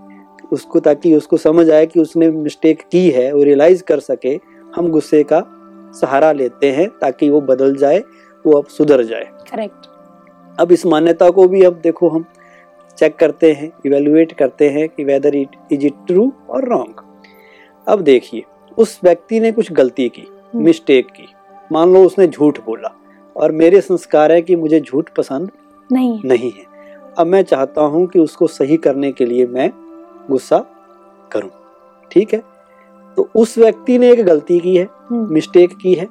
उसको 0.52 0.80
ताकि 0.80 1.16
उसको 1.16 1.38
समझ 1.38 1.70
आए 1.70 1.86
कि 1.86 2.00
उसने 2.00 2.32
मिस्टेक 2.32 2.82
की 2.92 3.10
है 3.10 3.34
वो 3.34 3.44
रियलाइज़ 3.44 3.84
कर 3.84 4.00
सके 4.00 4.40
हम 4.76 4.90
गुस्से 4.90 5.24
का 5.24 5.61
सहारा 5.94 6.32
लेते 6.32 6.72
हैं 6.72 6.88
ताकि 7.00 7.30
वो 7.30 7.42
बदल 7.42 7.76
जाए 7.76 8.04
वो 8.46 8.58
अब 8.58 8.68
सुधर 8.68 9.04
जाए। 9.04 9.30
करेक्ट 9.52 9.88
अब 10.60 10.72
इस 10.72 10.86
मान्यता 10.86 11.30
को 11.30 11.48
भी 11.48 11.62
अब 11.64 11.80
देखो 11.84 12.10
हम 12.10 12.26
चेक 12.98 13.16
करते 13.16 13.52
हैं 13.54 13.72
इवेलुएट 13.86 14.32
करते 14.32 14.70
हैं 14.70 14.88
कि 14.90 15.04
whether 15.04 15.36
it 15.36 15.56
is 15.72 15.86
it 15.86 15.94
true 16.08 16.32
और 16.50 16.68
रॉन्ग 16.70 17.04
अब 17.88 18.02
देखिए 18.02 18.44
उस 18.78 19.00
व्यक्ति 19.04 19.40
ने 19.40 19.52
कुछ 19.52 19.72
गलती 19.72 20.08
की 20.10 20.28
मिस्टेक 20.56 21.08
की। 21.08 21.28
मान 21.72 21.94
लो 21.94 22.04
उसने 22.04 22.28
झूठ 22.28 22.60
बोला 22.60 22.92
और 23.36 23.52
मेरे 23.52 23.82
संस्कार 23.82 24.32
है 24.32 24.42
कि 24.42 24.56
मुझे 24.56 24.80
झूठ 24.80 25.10
पसंद 25.10 25.52
नहीं 25.92 26.18
है। 26.18 26.28
नहीं 26.28 26.52
है। 26.52 26.66
अब 27.18 27.28
मैं 27.28 27.44
चाहता 27.44 27.82
हूँ 27.82 28.06
कि 28.08 28.20
उसको 28.20 28.48
सही 28.48 28.78
करने 28.78 29.12
के 29.12 29.26
लिए 29.26 29.46
मैं 29.48 29.70
गुस्सा 30.30 30.66
करूँ। 31.32 31.50
ठीक 32.12 32.34
है? 32.34 32.42
तो 33.18 33.30
उस 33.36 33.58
व्यक्ति 33.58 33.98
ने 33.98 34.12
एक 34.12 34.26
गलती 34.26 34.60
की 34.60 34.76
है 34.76 34.88
हम्म, 35.10 35.34
मिस्टेक 35.34 35.78
की 35.82 35.94
है 35.94 36.08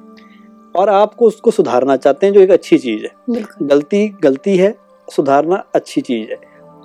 और 0.75 0.89
आपको 0.89 1.25
उसको 1.25 1.51
सुधारना 1.51 1.95
चाहते 1.97 2.25
हैं 2.25 2.33
जो 2.33 2.41
एक 2.41 2.51
अच्छी 2.51 2.77
चीज़ 2.77 3.03
है। 3.03 3.45
गलती 3.61 4.15
गलती 4.23 4.57
है 4.57 4.75
सुधारना 5.15 5.63
अच्छी 5.75 6.01
चीज़ 6.01 6.29
है। 6.29 6.37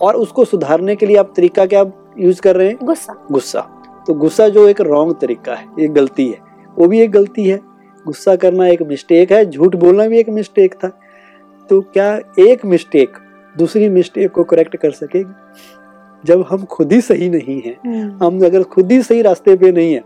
और 0.03 0.17
उसको 0.17 0.45
सुधारने 0.45 0.97
के 0.97 1.07
लिए 1.07 1.17
आप 1.17 1.33
तरीका 1.37 1.67
क्या 1.67 1.85
यूज़ 2.19 2.41
कर 2.41 2.57
रहे 2.57 2.69
हैं? 2.69 2.79
गुस्सा। 2.83 3.27
गुस्सा। 3.33 3.61
तो 4.07 4.15
गुस्सा 4.15 4.49
जो 4.49 4.69
एक 4.69 4.81
रॉन्ग 4.81 5.15
तरीका 5.21 5.55
है 5.55 5.67
एक 5.81 5.93
गलती 5.93 6.29
है 6.29 6.39
वो 6.79 6.89
भी 6.89 7.01
एक 7.01 7.11
गलती 7.11 7.45
है। 7.45 7.61
गुस्सा 8.07 8.37
करना 8.37 8.67
एक 8.69 8.83
मिस्टेक 8.83 9.33
है 9.33 9.51
झूठ 9.51 9.77
बोलना 9.77 10.07
भी 10.07 10.19
एक 10.19 10.29
मिस्टेक 10.29 10.75
था। 10.75 10.89
तो 11.71 11.81
क्या 11.81 12.21
एक 12.39 12.65
मिस्टेक 12.65 13.13
दूसरी 13.59 13.89
मिस्टेक 13.89 14.31
को 14.31 14.45
करेक्ट 14.45 14.77
कर 14.77 14.91
सकेगी 14.91 15.31
जब 16.25 16.45
हम 16.51 16.65
खुद 16.65 16.93
ही 16.93 17.01
सही 17.01 17.29
नहीं 17.29 17.61
हैं 17.63 17.77
हम्म, 17.87 18.25
हम 18.25 18.45
अगर 18.47 18.63
खुद 18.63 18.93
ही 18.93 19.03
सही 19.03 19.23
रास्ते 19.23 19.57
पे 19.57 19.73
नहीं 19.73 19.93
है 19.95 20.03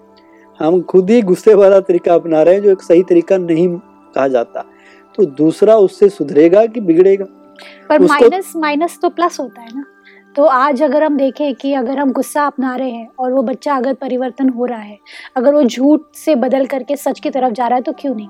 हम 0.60 0.80
खुद 0.82 1.10
ही 1.10 1.20
गुस्से 1.22 1.54
वाला 1.54 1.80
तरीका 1.80 2.14
अपना 2.14 2.42
रहे 2.42 2.54
हैं 2.54 2.62
जो 2.62 2.70
एक 2.70 2.82
सही 2.82 3.02
तरीका 3.02 3.36
नहीं 3.38 3.68
कहा 4.14 4.26
जाता 4.28 4.64
तो 5.14 5.24
दूसरा 5.24 5.76
उससे 5.76 6.08
सुधरेगा 6.08 6.64
कि 6.66 6.80
बिगड़ेगा? 6.80 7.24
पर 7.88 8.00
माइनस 8.00 8.52
माइनस 8.56 8.98
तो 9.02 9.08
प्लस 9.08 9.40
होता 9.40 9.60
है 9.60 9.68
ना। 9.74 9.84
तो 10.36 10.44
आज 10.44 10.82
अगर 10.82 11.04
हम 11.04 11.16
देखें 11.16 11.54
कि 11.54 11.72
अगर 11.74 11.98
हम 11.98 12.12
गुस्सा 12.12 12.44
अपना 12.46 12.74
रहे 12.76 12.90
हैं 12.90 13.08
और 13.18 13.32
वो 13.32 13.42
बच्चा 13.42 13.76
अगर 13.76 13.94
परिवर्तन 13.94 14.48
हो 14.48 14.64
रहा 14.64 14.78
है 14.78 14.98
अगर 15.36 15.54
वो 15.54 15.62
झूठ 15.62 16.00
से 16.14 16.34
बदल 16.34 16.66
करके 16.66 16.96
सच 16.96 17.20
की 17.20 17.30
तरफ़ 17.30 17.52
जा 17.52 17.66
रहा 17.66 17.76
है 17.76 17.82
तो 17.82 17.92
क्यों 17.92 18.14
नहीं? 18.14 18.28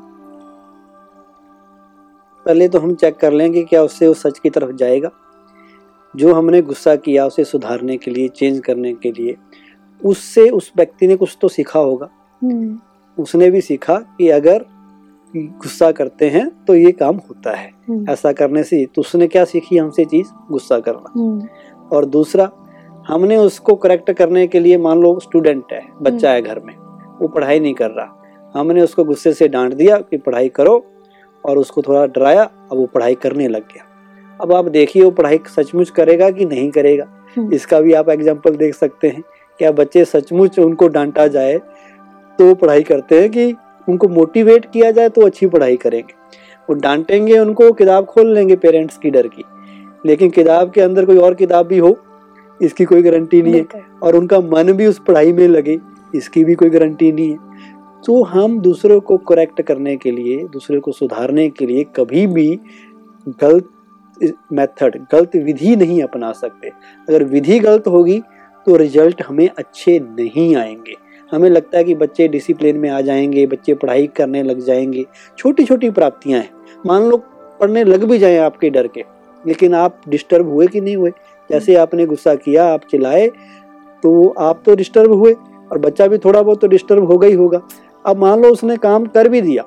पहले 2.46 2.68
तो 2.68 2.78
हम 2.78 2.94
चेक 2.94 3.16
कर 3.16 3.32
लें 3.32 3.52
कि 3.52 3.62
क्या 3.62 3.82
उससे 3.82 4.08
वो 4.08 4.14
सच 4.14 4.38
की 4.38 4.50
तरफ़ 4.50 4.72
जाएगा। 4.72 5.10
जो 6.14 6.34
हमने 6.34 6.60
गुस्सा 6.62 6.94
किया 6.96 7.26
उसे 7.26 7.44
सुधारने 7.44 7.96
के 7.96 8.10
लिए 8.10 8.28
चेंज 8.28 8.58
करने 8.60 8.92
के 8.94 9.10
लिए 9.12 9.36
उससे 10.00 10.48
उस 10.50 10.72
व्यक्ति 10.76 11.06
ने 11.06 11.16
कुछ 11.16 11.36
तो 11.40 11.48
सीखा 11.48 11.80
होगा। 11.80 12.08
हम्म, 12.42 12.78
उसने 13.18 13.50
भी 13.50 13.60
सीखा 13.60 13.96
कि 14.18 14.28
अगर 14.28 14.64
गुस्सा 15.34 15.90
करते 15.92 16.28
हैं 16.28 16.48
तो 16.66 16.74
ये 16.74 16.92
काम 16.92 17.16
होता 17.18 17.56
है। 17.56 17.70
हम्म, 17.88 18.10
ऐसा 18.10 18.32
करने 18.32 18.62
से 18.62 18.84
तो 18.86 19.00
उसने 19.00 19.26
क्या 19.26 19.44
सीखी 19.44 19.76
हमसे 19.76 20.04
चीज़? 20.04 20.28
गुस्सा 20.50 20.78
करना। 20.80 21.12
हम्म, 21.16 21.48
और 21.92 22.04
दूसरा 22.04 22.50
हमने 23.08 23.36
उसको 23.36 23.74
करेक्ट 23.74 24.10
करने 24.10 24.46
के 24.46 24.60
लिए 24.60 24.78
मान 24.78 24.98
लो 24.98 25.18
स्टूडेंट 25.20 25.72
है 25.72 25.82
बच्चा 26.02 26.30
है 26.30 26.42
घर 26.42 26.60
में 26.60 26.74
वो 27.20 27.28
पढ़ाई 27.28 27.60
नहीं 27.60 27.74
कर 27.74 27.90
रहा। 27.90 28.50
हमने 28.54 28.82
उसको 28.82 29.04
गुस्से 29.04 29.32
से 29.32 29.48
डांट 29.48 29.74
दिया 29.74 29.98
कि 30.00 30.16
पढ़ाई 30.16 30.48
करो 30.48 30.84
और 31.44 31.58
उसको 31.58 31.82
थोड़ा 31.82 32.06
डराया 32.06 32.42
अब 32.42 32.76
वो 32.76 32.86
पढ़ाई 32.86 33.14
करने 33.14 33.48
लग 33.48 33.62
गया। 33.64 33.84
अब 34.40 34.52
आप 34.52 34.68
देखिए 34.70 35.02
वो 35.02 35.10
पढ़ाई 35.12 35.40
सचमुच 35.48 35.90
करेगा 35.90 36.30
कि 36.30 36.44
नहीं 36.44 36.70
करेगा। 36.70 37.06
हम्म, 37.36 37.52
इसका 37.54 37.80
भी 37.80 37.92
आप 37.92 38.08
एग्ज़ाम्पल 38.08 38.56
देख 38.56 38.74
सकते 38.74 39.08
हैं। 39.08 39.22
क्या 39.60 39.70
बच्चे 39.72 40.04
सचमुच 40.06 40.58
उनको 40.58 40.88
डांटा 40.88 41.26
जाए 41.28 41.58
तो 42.38 42.46
वो 42.46 42.54
पढ़ाई 42.54 42.82
करते 42.82 43.20
हैं 43.20 43.30
कि 43.30 43.54
उनको 43.88 44.08
मोटिवेट 44.08 44.70
किया 44.72 44.90
जाए 44.90 45.08
तो 45.08 45.26
अच्छी 45.26 45.46
पढ़ाई 45.46 45.76
करेंगे। 45.76 46.14
वो 46.68 46.74
डांटेंगे 46.76 47.38
उनको 47.38 47.70
किताब 47.72 48.04
खोल 48.04 48.32
लेंगे 48.34 48.56
पेरेंट्स 48.56 48.98
की 48.98 49.10
डर 49.10 49.26
की। 49.28 49.44
लेकिन 50.06 50.30
किताब 50.30 50.70
के 50.70 50.80
अंदर 50.80 51.04
कोई 51.06 51.18
और 51.18 51.34
किताब 51.34 51.66
भी 51.66 51.78
हो 51.78 51.96
इसकी 52.60 52.84
कोई 52.84 53.02
गारंटी 53.02 53.42
नहीं 53.42 53.54
है। 53.54 53.82
और 54.02 54.16
उनका 54.16 54.40
मन 54.40 54.72
भी 54.72 54.86
उस 54.86 55.00
पढ़ाई 55.08 55.32
में 55.32 55.46
लगे 55.48 55.78
इसकी 56.14 56.44
भी 56.44 56.54
कोई 56.54 56.70
गारंटी 56.70 57.10
नहीं 57.12 57.30
है। 57.30 57.38
तो 58.04 58.22
हम 58.24 58.58
दूसरों 58.60 59.00
को 59.00 59.16
करेक्ट 59.28 59.60
करने 59.62 59.96
के 59.96 60.10
लिए 60.10 60.36
दूसरे 60.44 60.78
को 60.80 60.92
सुधारने 60.92 61.48
के 61.50 61.66
लिए 61.66 61.84
कभी 61.96 62.26
भी 62.26 62.48
गलत 63.40 63.68
मेथड 64.52 64.96
गलत 65.12 65.36
विधि 65.36 65.74
नहीं 65.76 66.02
अपना 66.02 66.32
सकते। 66.32 66.68
अगर 67.08 67.24
विधि 67.24 67.58
गलत 67.58 67.86
होगी 67.86 68.20
तो 68.66 68.76
रिज़ल्ट 68.76 69.22
हमें 69.22 69.48
अच्छे 69.48 69.98
नहीं 70.00 70.54
आएँगे। 70.56 70.94
हमें 71.32 71.48
लगता 71.50 71.78
है 71.78 71.84
कि 71.84 71.94
बच्चे 71.94 72.26
डिसिप्लिन 72.28 72.76
में 72.76 72.88
आ 72.90 73.00
जाएँगे, 73.00 73.46
बच्चे 73.46 73.74
पढ़ाई 73.74 74.06
करने 74.06 74.42
लग 74.42 74.60
जाएँगे। 74.60 75.04
छोटी 75.38 75.64
छोटी 75.64 75.90
प्राप्तियाँ 75.90 76.40
हैं। 76.40 76.50
मान 76.86 77.02
लो 77.02 77.16
पढ़ने 77.60 77.84
लग 77.84 78.04
भी 78.04 78.18
जाए 78.18 78.36
आपके 78.38 78.70
डर 78.70 78.86
के, 78.86 79.04
लेकिन 79.44 79.74
आप 79.74 80.00
डिस्टर्ब 80.08 80.48
हुए 80.48 80.66
कि 80.66 80.80
नहीं 80.80 80.96
हुए? 80.96 81.10
जैसे 81.50 81.74
आपने 81.74 82.06
गुस्सा 82.06 82.34
किया, 82.34 82.66
आप 82.66 82.80
चिल्लाए 82.90 83.28
तो 84.02 84.28
आप 84.40 84.62
तो 84.66 84.74
डिस्टर्ब 84.74 85.12
हुए, 85.12 85.32
और 85.32 85.78
बच्चा 85.78 86.06
भी 86.06 86.18
थोड़ा 86.18 86.42
बहुत 86.42 86.60
तो 86.60 86.66
डिस्टर्ब 86.66 87.04
होगा 87.04 87.26
ही 87.26 87.34
होगा। 87.34 87.60
अब 88.04 88.16
मान 88.16 88.40
लो 88.40 88.48
उसने 88.48 88.76
काम 88.76 89.06
कर 89.06 89.28
भी 89.28 89.40
दिया। 89.40 89.62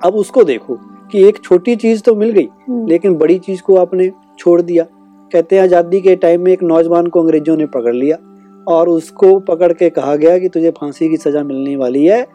अब 0.00 0.14
उसको 0.14 0.44
देखो 0.44 0.78
कि 1.10 1.26
एक 1.28 1.38
छोटी 1.44 1.76
चीज़ 1.76 2.02
तो 2.02 2.14
मिल 2.14 2.30
गई 2.30 2.48
हम्म, 2.68 2.86
लेकिन 2.88 3.14
बड़ी 3.14 3.38
चीज़ 3.38 3.62
को 3.62 3.76
आपने 3.76 4.10
छोड़ 4.38 4.60
दिया। 4.62 4.84
कहते 5.32 5.56
हैं 5.56 5.62
आज़ादी 5.62 6.00
के 6.00 6.14
टाइम 6.16 6.40
में 6.40 6.52
एक 6.52 6.62
नौजवान 6.62 7.06
को 7.06 7.20
अंग्रेज़ों 7.20 7.56
ने 7.56 7.66
पकड़ 7.68 7.94
लिया 7.94 8.16
और 8.66 8.88
उसको 8.88 9.38
पकड़ 9.42 9.72
के 9.72 9.88
कहा 9.90 10.14
गया 10.16 10.38
कि 10.38 10.48
तुझे 10.48 10.70
फांसी 10.70 11.08
की 11.08 11.16
सजा 11.16 11.42
मिलने 11.42 11.76
वाली 11.76 12.04
है 12.04 12.26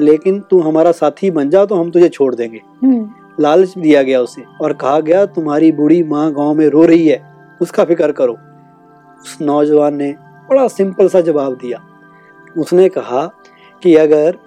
लेकिन 0.00 0.40
तू 0.50 0.60
हमारा 0.60 0.92
साथी 0.92 1.30
बन 1.30 1.50
जा 1.50 1.64
तो 1.64 1.74
हम 1.74 1.90
तुझे 1.90 2.08
छोड़ 2.08 2.34
देंगे। 2.34 2.60
हम्म, 2.82 3.08
लालच 3.40 3.76
दिया 3.78 4.02
गया 4.02 4.20
उसे 4.20 4.42
और 4.62 4.72
कहा 4.72 4.98
गया 5.00 5.24
तुम्हारी 5.28 5.70
बूढ़ी 5.72 6.02
माँ 6.04 6.30
गाँव 6.32 6.54
में 6.54 6.66
रो 6.68 6.84
रही 6.84 7.06
है 7.08 7.20
उसका 7.60 7.84
फ़िक्र 7.84 8.12
करो। 8.12 8.32
उस 8.32 9.38
नौजवान 9.42 9.94
ने 9.96 10.14
बड़ा 10.50 10.66
सिंपल 10.68 11.08
सा 11.08 11.20
जवाब 11.20 11.52
दिया। 11.54 11.80
उसने 12.56 12.88
कहा 12.88 13.24
कि 13.82 13.94
अगर 13.96 14.38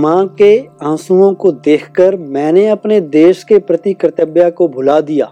माँ 0.00 0.26
के 0.38 0.58
आंसुओं 0.82 1.32
को 1.34 1.50
देखकर 1.64 2.16
मैंने 2.16 2.66
अपने 2.68 3.00
देश 3.00 3.42
के 3.44 3.58
प्रति 3.58 3.92
कर्तव्य 3.94 4.50
को 4.50 4.68
भुला 4.68 5.00
दिया 5.00 5.26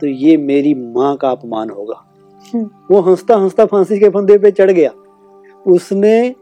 तो 0.00 0.06
ये 0.06 0.36
मेरी 0.36 0.74
माँ 0.74 1.16
का 1.16 1.30
अपमान 1.30 1.70
होगा। 1.70 2.02
हम्म, 2.46 2.68
वो 2.90 3.00
हंसता 3.00 3.36
हंसता 3.36 3.64
फांसी 3.66 3.98
के 3.98 4.08
फंदे 4.08 4.38
पे 4.38 4.50
चढ़ 4.50 4.70
गया। 4.70 4.90
उसने 5.66 6.34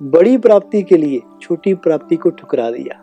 बड़ी 0.00 0.36
प्राप्ति 0.38 0.82
के 0.82 0.96
लिए 0.96 1.20
छोटी 1.42 1.74
प्राप्ति 1.74 2.16
को 2.16 2.30
ठुकरा 2.30 2.70
दिया। 2.70 3.02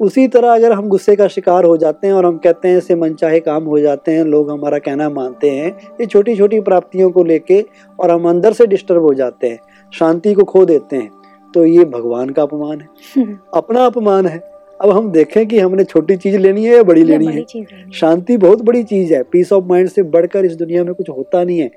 उसी 0.00 0.26
तरह 0.28 0.54
अगर 0.54 0.72
हम 0.72 0.88
गुस्से 0.88 1.16
का 1.16 1.28
शिकार 1.28 1.64
हो 1.64 1.76
जाते 1.76 2.06
हैं 2.06 2.14
और 2.14 2.26
हम 2.26 2.38
कहते 2.38 2.68
हैं 2.68 2.76
ऐसे 2.78 2.94
मनचाहे 2.94 3.40
काम 3.40 3.64
हो 3.64 3.78
जाते 3.78 4.12
हैं 4.12 4.24
लोग 4.24 4.50
हमारा 4.50 4.78
कहना 4.78 5.08
मानते 5.10 5.50
हैं 5.50 5.68
ये 6.00 6.06
छोटी 6.06 6.36
छोटी 6.36 6.60
प्राप्तियों 6.60 7.10
को 7.10 7.24
लेके 7.24 7.60
और 7.98 8.10
हम 8.10 8.28
अंदर 8.28 8.52
से 8.52 8.66
डिस्टर्ब 8.66 9.02
हो 9.02 9.12
जाते 9.14 9.48
हैं 9.48 9.58
शांति 9.92 10.34
को 10.34 10.44
खो 10.44 10.64
देते 10.64 10.96
हैं। 10.96 11.10
तो 11.54 11.64
ये 11.66 11.84
भगवान 11.84 12.30
का 12.30 12.42
अपमान 12.42 12.80
है। 12.80 12.88
अपना 13.54 13.86
अपमान 13.86 14.26
है। 14.26 14.38
अब 14.80 14.90
हम 14.90 15.10
देखें 15.12 15.46
कि 15.46 15.58
हमने 15.58 15.84
छोटी 15.84 16.16
चीज़ 16.16 16.36
लेनी 16.38 16.64
है 16.64 16.76
या 16.76 16.82
बड़ी 16.82 17.04
लेनी 17.04 17.26
है। 17.26 17.44
शांति 17.90 18.36
बहुत 18.36 18.62
बड़ी 18.62 18.82
चीज़ 18.82 19.14
है। 19.14 19.22
पीस 19.22 19.52
ऑफ़ 19.52 19.64
माइंड 19.64 19.88
से 19.88 20.02
बढ़कर 20.02 20.44
इस 20.44 20.54
दुनिया 20.56 20.84
में 20.84 20.94
कुछ 20.94 21.10
होता 21.10 21.44
नहीं 21.44 21.58
है। 21.58 21.70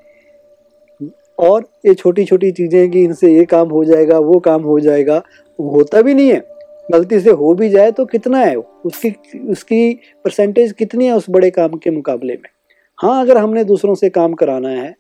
और 1.40 1.66
ये 1.86 1.94
छोटी 1.94 2.26
छोटी 2.26 2.52
चीज़ें 2.52 2.92
कि 2.92 3.04
इनसे 3.04 3.34
ये 3.34 3.46
काम 3.46 3.70
हो 3.70 3.86
जाएगा 3.86 4.20
वो 4.20 4.40
काम 4.40 4.62
हो 4.62 4.80
जाएगा 4.80 5.22
होता 5.60 6.02
भी 6.02 6.14
नहीं 6.14 6.32
है। 6.32 6.44
गलती 6.92 7.20
से 7.20 7.32
हो 7.32 7.54
भी 7.54 7.70
जाए 7.70 7.92
तो 7.92 8.06
कितना 8.06 8.40
है? 8.40 8.56
उसकी 8.56 9.16
उसकी 9.50 9.94
परसेंटेज 10.26 10.72
कितनी 10.72 11.06
है 11.06 11.14
उस 11.14 11.26
बड़े 11.30 11.50
काम 11.50 11.70
के 11.70 11.92
मुकाबले 11.92 12.34
में? 12.34 12.50
हाँ 12.98 13.22
अगर 13.22 13.38
हमने 13.38 13.64
दूसरों 13.64 13.96
से 13.96 14.10
काम 14.10 14.34
कराना 14.34 14.70
है 14.70 14.96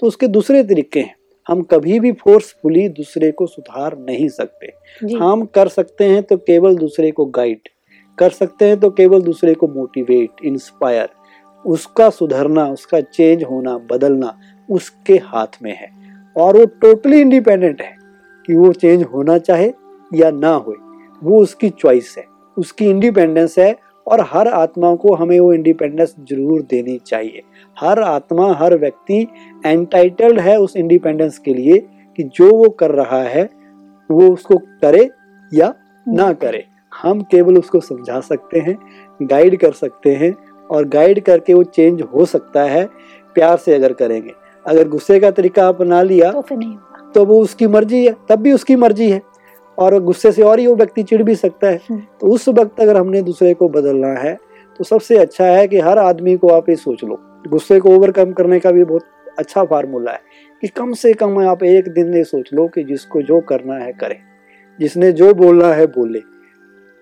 तो 0.00 0.06
उसके 0.06 0.26
दूसरे 0.26 0.64
तरीके 0.64 1.00
हैं। 1.00 1.14
हम 1.48 1.62
कभी 1.62 1.98
भी 2.00 2.12
फोर्सफुली 2.12 2.88
दूसरे 2.88 3.30
को 3.30 3.46
सुधार 3.46 3.96
नहीं 3.98 4.28
सकते। 4.28 4.72
हम 5.16 5.44
कर 5.44 5.68
सकते 5.68 6.04
हैं 6.04 6.22
तो 6.22 6.36
केवल 6.36 6.76
दूसरे 6.76 7.10
को 7.10 7.24
गाइड 7.26 7.68
कर 8.18 8.30
सकते 8.30 8.64
हैं 8.64 8.78
तो 8.80 8.90
केवल 8.90 9.22
दूसरे 9.22 9.54
को 9.54 9.68
मोटिवेट 9.68 10.44
इंस्पायर 10.44 11.08
उसका 11.64 12.08
सुधरना 12.10 12.66
उसका 12.66 13.00
चेंज 13.00 13.44
होना 13.44 13.76
बदलना 13.90 14.38
उसके 14.68 15.16
हाथ 15.24 15.62
में 15.62 15.72
है। 15.72 15.90
और 16.36 16.56
वो 16.56 16.64
टोटली 16.82 17.20
इंडिपेंडेंट 17.20 17.80
है 17.82 17.96
कि 18.48 18.54
वो 18.54 18.72
चेंज 18.72 19.02
होना 19.04 19.38
चाहे 19.38 19.72
या 20.12 20.30
ना 20.30 20.52
हो 20.56 20.74
वो 21.22 21.40
उसकी 21.42 21.70
चॉइस 21.70 22.14
है। 22.18 22.24
उसकी 22.56 22.86
इंडिपेंडेंस 22.86 23.58
है 23.58 23.74
और 24.08 24.20
हर 24.30 24.48
आत्मा 24.48 24.94
को 24.96 25.14
हमें 25.14 25.38
वो 25.40 25.52
इंडिपेंडेंस 25.52 26.14
ज़रूर 26.20 26.62
देनी 26.70 26.98
चाहिए। 27.06 27.42
हर 27.76 28.00
आत्मा 28.00 28.52
हर 28.54 28.76
व्यक्ति 28.78 29.26
एंटाइटल्ड 29.66 30.40
है 30.40 30.56
उस 30.60 30.76
इंडिपेंडेंस 30.76 31.38
के 31.38 31.54
लिए 31.54 31.78
कि 32.18 32.22
जो 32.34 32.50
वो 32.52 32.68
कर 32.70 32.90
रहा 32.92 33.22
है 33.24 33.48
वो 34.10 34.28
उसको 34.28 34.56
करे 34.82 35.08
या 35.52 35.72
ना 36.06 36.32
करे। 36.34 36.64
हम 36.92 37.20
केवल 37.30 37.58
उसको 37.58 37.80
समझा 37.82 38.20
सकते 38.22 38.60
हैं 38.60 38.76
गाइड 39.22 39.58
कर 39.60 39.72
सकते 39.74 40.14
हैं 40.14 40.34
और 40.70 40.88
गाइड 40.88 41.20
करके 41.22 41.54
वो 41.54 41.62
चेंज 41.64 42.02
हो 42.04 42.24
सकता 42.26 42.62
है 42.64 42.84
प्यार 43.36 43.56
से 43.56 43.74
अगर 43.74 43.92
करेंगे। 43.94 44.32
अगर 44.66 44.88
गुस्से 44.88 45.18
का 45.20 45.30
तरीका 45.30 45.66
अपना 45.68 46.02
लिया 46.02 46.30
तो 46.32 46.42
तो 47.14 47.24
वो 47.24 47.40
उसकी 47.40 47.66
मर्ज़ी 47.66 48.04
है 48.06 48.14
तब 48.28 48.38
भी 48.38 48.52
उसकी 48.52 48.76
मर्ज़ी 48.76 49.10
है। 49.10 49.20
और 49.78 49.98
गुस्से 50.02 50.32
से 50.32 50.42
और 50.42 50.60
ही 50.60 50.66
वो 50.66 50.74
व्यक्ति 50.76 51.02
चिढ़ 51.02 51.22
भी 51.22 51.34
सकता 51.36 51.66
है। 51.66 51.80
हम्म। 51.88 52.00
तो 52.20 52.26
उस 52.26 52.48
वक्त 52.48 52.80
अगर 52.80 52.96
हमने 52.96 53.22
दूसरे 53.22 53.52
को 53.54 53.68
बदलना 53.70 54.08
है 54.20 54.36
तो 54.80 54.84
सबसे 54.84 55.16
अच्छा 55.18 55.44
है 55.46 55.66
कि 55.68 55.78
हर 55.80 55.98
आदमी 55.98 56.36
को 56.36 56.48
आप 56.48 56.68
ये 56.68 56.76
सोच 56.76 57.04
लो। 57.04 57.18
गुस्से 57.44 57.78
को 57.80 57.90
ओवरकम 57.90 58.32
करने 58.32 58.58
का 58.60 58.70
भी 58.70 58.84
बहुत 58.84 59.04
अच्छा 59.38 59.64
फार्मूला 59.64 60.12
है 60.12 60.20
कि 60.62 60.68
कम 60.68 60.92
से 60.92 61.12
कम 61.14 61.38
आप 61.40 61.62
एक 61.62 61.88
दिन 61.88 62.14
ये 62.14 62.22
सोच 62.24 62.50
लो 62.54 62.66
कि 62.68 62.84
जिसको 62.84 63.22
जो 63.22 63.40
करना 63.40 63.74
है 63.74 63.92
करे। 63.92 64.18
जिसने 64.78 65.10
जो 65.12 65.32
बोलना 65.34 65.72
है 65.72 65.86
बोले। 65.88 66.20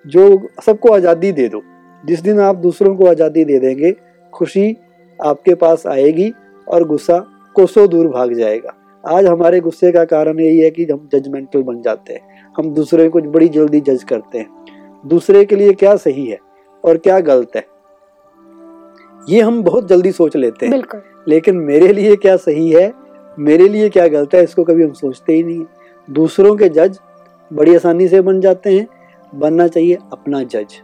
जो 0.05 0.49
सबको 0.67 0.93
आज़ादी 0.93 1.33
दे 1.33 1.49
दो। 1.49 1.63
जिस 2.05 2.21
दिन 2.21 2.41
आप 2.41 2.57
दूसरों 2.57 2.95
को 2.97 3.07
आज़ादी 3.07 3.45
दे 3.45 3.59
देंगे 3.59 3.95
खुशी 4.33 4.77
आपके 5.21 5.55
पास 5.55 5.87
आएगी 5.87 6.33
और 6.67 6.85
गुस्सा 6.85 7.19
कोसों 7.57 7.89
दूर 7.89 8.09
भाग 8.09 8.33
जाएगा। 8.35 8.75
आज 9.05 9.27
हमारे 9.27 9.61
गुस्से 9.61 9.93
का 9.93 10.05
कारण 10.05 10.41
यही 10.41 10.59
है 10.59 10.71
कि 10.71 10.85
हम 10.85 11.09
जजमेंटल 11.13 11.63
बन 11.63 11.81
जाते 11.83 12.13
हैं। 12.13 12.36
हम 12.57 12.73
दूसरे 12.75 13.09
को 13.09 13.21
बड़ी 13.21 13.49
जल्दी 13.49 13.81
जज 13.81 14.03
करते 14.05 14.39
हैं। 14.39 14.65
दूसरे 15.07 15.45
के 15.45 15.57
लिए 15.57 15.73
क्या 15.73 15.97
सही 15.97 16.27
है 16.27 16.39
और 16.85 16.97
क्या 16.97 17.21
गलत 17.21 17.57
है? 17.57 17.65
ये 19.29 19.41
हम 19.41 19.63
बहुत 19.63 19.89
जल्दी 19.89 20.13
सोच 20.13 20.37
लेते 20.37 20.67
हैं। 20.67 20.83
लेकिन 21.29 21.57
मेरे 21.57 21.93
लिए 21.93 22.17
क्या 22.17 22.37
सही 22.37 22.71
है 22.71 22.93
मेरे 23.39 23.69
लिए 23.69 23.89
क्या 23.89 24.07
गलत 24.09 24.35
है 24.35 24.43
इसको 24.45 24.65
कभी 24.65 24.83
हम 24.83 24.93
सोचते 24.93 25.33
ही 25.33 25.43
नहीं। 25.43 25.59
हैं। 25.59 25.67
दूसरों 26.09 26.57
के 26.57 26.69
जज 26.69 26.99
बड़ी 27.51 27.75
आसानी 27.75 28.09
से 28.09 28.21
बन 28.21 28.41
जाते 28.41 28.77
हैं। 28.79 28.87
बनना 29.35 29.67
चाहिए 29.69 29.99
अपना 30.13 30.43
जज 30.43 30.75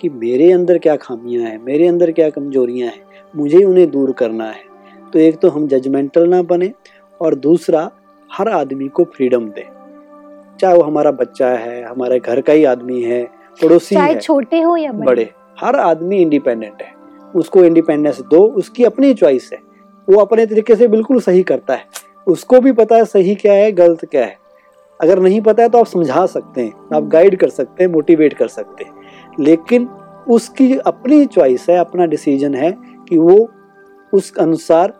कि 0.00 0.08
मेरे 0.08 0.52
अंदर 0.52 0.78
क्या 0.78 0.96
खामियाँ 0.96 1.44
हैं 1.44 1.58
मेरे 1.64 1.86
अंदर 1.86 2.12
क्या 2.12 2.30
कमजोरियाँ 2.30 2.88
हैं 2.88 3.02
मुझे 3.36 3.64
उन्हें 3.64 3.90
दूर 3.90 4.12
करना 4.12 4.44
है। 4.44 4.62
तो 5.12 5.18
एक 5.18 5.38
तो 5.38 5.48
हम 5.48 5.66
जजमेंटल 5.68 6.28
ना 6.28 6.42
बने 6.42 6.72
और 7.20 7.34
दूसरा 7.34 7.90
हर 8.30 8.48
आदमी 8.48 8.88
को 8.88 9.04
फ्रीडम 9.04 9.48
दें। 9.48 9.77
चाहे 10.60 10.76
वो 10.76 10.82
हमारा 10.82 11.10
बच्चा 11.10 11.48
है 11.48 11.82
हमारे 11.84 12.18
घर 12.18 12.40
का 12.40 12.52
ही 12.52 12.64
आदमी 12.64 13.02
है 13.02 13.22
पड़ोसी 13.62 13.94
चाहे 13.94 14.14
छोटे 14.14 14.60
हो 14.60 14.76
या 14.76 14.92
बड़े। 14.92 15.06
बड़े। 15.06 15.30
हर 15.60 15.76
आदमी 15.76 16.16
इंडिपेंडेंट 16.16 16.82
है। 16.82 16.92
उसको 17.36 17.64
इंडिपेंडेंस 17.64 18.20
दो 18.20 18.42
उसकी 18.48 18.84
अपनी 18.84 19.12
चॉइस 19.14 19.50
है। 19.52 19.58
वो 20.08 20.20
अपने 20.20 20.46
तरीके 20.46 20.76
से 20.76 20.88
बिल्कुल 20.88 21.20
सही 21.20 21.42
करता 21.42 21.74
है। 21.74 21.84
उसको 22.26 22.60
भी 22.60 22.72
पता 22.72 22.96
है 22.96 23.04
सही 23.04 23.34
क्या 23.34 23.52
है 23.52 23.72
गलत 23.72 24.04
क्या 24.04 24.24
है। 24.24 24.36
अगर 25.00 25.18
नहीं 25.18 25.40
पता 25.40 25.62
है 25.62 25.68
तो 25.68 25.78
आप 25.78 25.86
समझा 25.86 26.26
सकते 26.26 26.62
हैं 26.62 26.96
आप 26.96 27.04
गाइड 27.04 27.36
कर 27.36 27.48
सकते 27.48 27.84
हैं 27.84 27.90
मोटिवेट 27.90 28.34
कर 28.34 28.48
सकते 28.48 28.84
हैं। 28.84 28.92
लेकिन 29.40 29.88
उसकी 30.28 30.76
अपनी 30.78 31.24
चॉइस 31.26 31.66
है 31.70 31.78
अपना 31.78 32.06
डिसीज़न 32.06 32.54
है 32.54 32.70
कि 33.08 33.18
वो 33.18 33.50
उस 34.12 34.32
अनुसार 34.36 34.92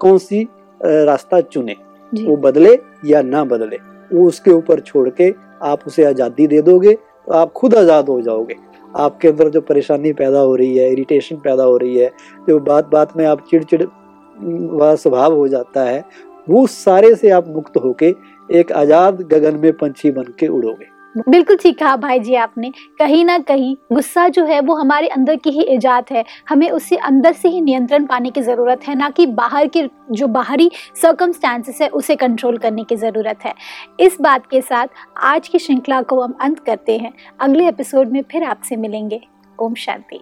कौन 0.00 0.18
सी 0.18 0.48
रास्ता 0.80 1.40
चुने। 1.40 1.76
वो 2.12 2.36
बदले 2.36 2.78
या 3.04 3.22
ना 3.22 3.44
बदले। 3.44 3.78
वो 4.12 4.26
उसके 4.28 4.50
ऊपर 4.50 4.80
छोड़ 4.80 5.08
के 5.10 5.32
आप 5.62 5.86
उसे 5.86 6.04
आज़ादी 6.04 6.46
दे 6.46 6.60
दोगे 6.62 6.92
तो 6.92 7.32
आप 7.32 7.52
खुद 7.52 7.74
आज़ाद 7.74 8.08
हो 8.08 8.20
जाओगे। 8.20 8.54
आपके 8.94 9.28
अंदर 9.28 9.48
जो 9.48 9.60
परेशानी 9.62 10.12
पैदा 10.12 10.40
हो 10.40 10.54
रही 10.56 10.76
है 10.78 10.90
इरिटेशन 10.92 11.36
पैदा 11.36 11.64
हो 11.64 11.76
रही 11.76 11.96
है, 11.96 12.10
जो 12.48 12.58
बात 12.60 12.88
बात 12.88 13.16
में 13.16 13.24
आप 13.26 13.46
चिड़चिड़ 13.50 13.82
वाला 13.82 14.94
स्वभाव 14.94 15.34
हो 15.34 15.46
जाता 15.48 15.82
है, 15.82 16.04
वो 16.46 16.66
सारे 16.66 17.14
से 17.14 17.30
आप 17.30 17.48
मुक्त 17.48 17.76
होके 17.76 18.14
एक 18.50 18.72
आज़ाद 18.74 19.20
गगन 19.22 19.58
में 19.58 19.72
पंछी 19.72 20.10
बन 20.10 20.32
के 20.38 20.46
उड़ोगे। 20.48 20.86
बिल्कुल 21.18 21.56
ठीक 21.56 21.78
कहा 21.78 21.96
भाई 21.96 22.18
जी 22.18 22.34
आपने। 22.34 22.72
कहीं 22.98 23.24
ना 23.24 23.38
कहीं 23.38 23.76
गुस्सा 23.92 24.28
जो 24.28 24.44
है 24.44 24.60
वो 24.60 24.74
हमारे 24.74 25.08
अंदर 25.08 25.36
की 25.36 25.50
ही 25.50 25.62
ईजाद 25.62 26.04
है। 26.12 26.24
हमें 26.48 26.70
उससे 26.70 26.96
अंदर 26.96 27.32
से 27.32 27.48
ही 27.48 27.60
नियंत्रण 27.60 28.06
पाने 28.06 28.30
की 28.30 28.42
ज़रूरत 28.42 28.80
है, 28.88 28.94
ना 28.94 29.10
कि 29.10 29.26
बाहर 29.26 29.66
के 29.66 29.90
जो 30.12 30.26
बाहरी 30.26 30.70
सर्कमस्टांसेस 31.02 31.80
है, 31.82 31.88
उसे 31.88 32.16
कंट्रोल 32.16 32.58
करने 32.58 32.84
की 32.84 32.96
ज़रूरत 32.96 33.38
है। 33.44 33.54
इस 34.00 34.16
बात 34.20 34.46
के 34.46 34.60
साथ 34.60 34.86
आज 35.16 35.48
की 35.48 35.58
श्रृंखला 35.58 36.02
को 36.02 36.20
हम 36.20 36.34
अंत 36.40 36.58
करते 36.58 36.98
हैं। 36.98 37.12
अगले 37.40 37.68
एपिसोड 37.68 38.08
में 38.08 38.22
फिर 38.22 38.44
आपसे 38.44 38.76
मिलेंगे। 38.76 39.20
ओम 39.62 39.74
शांति। 39.74 40.20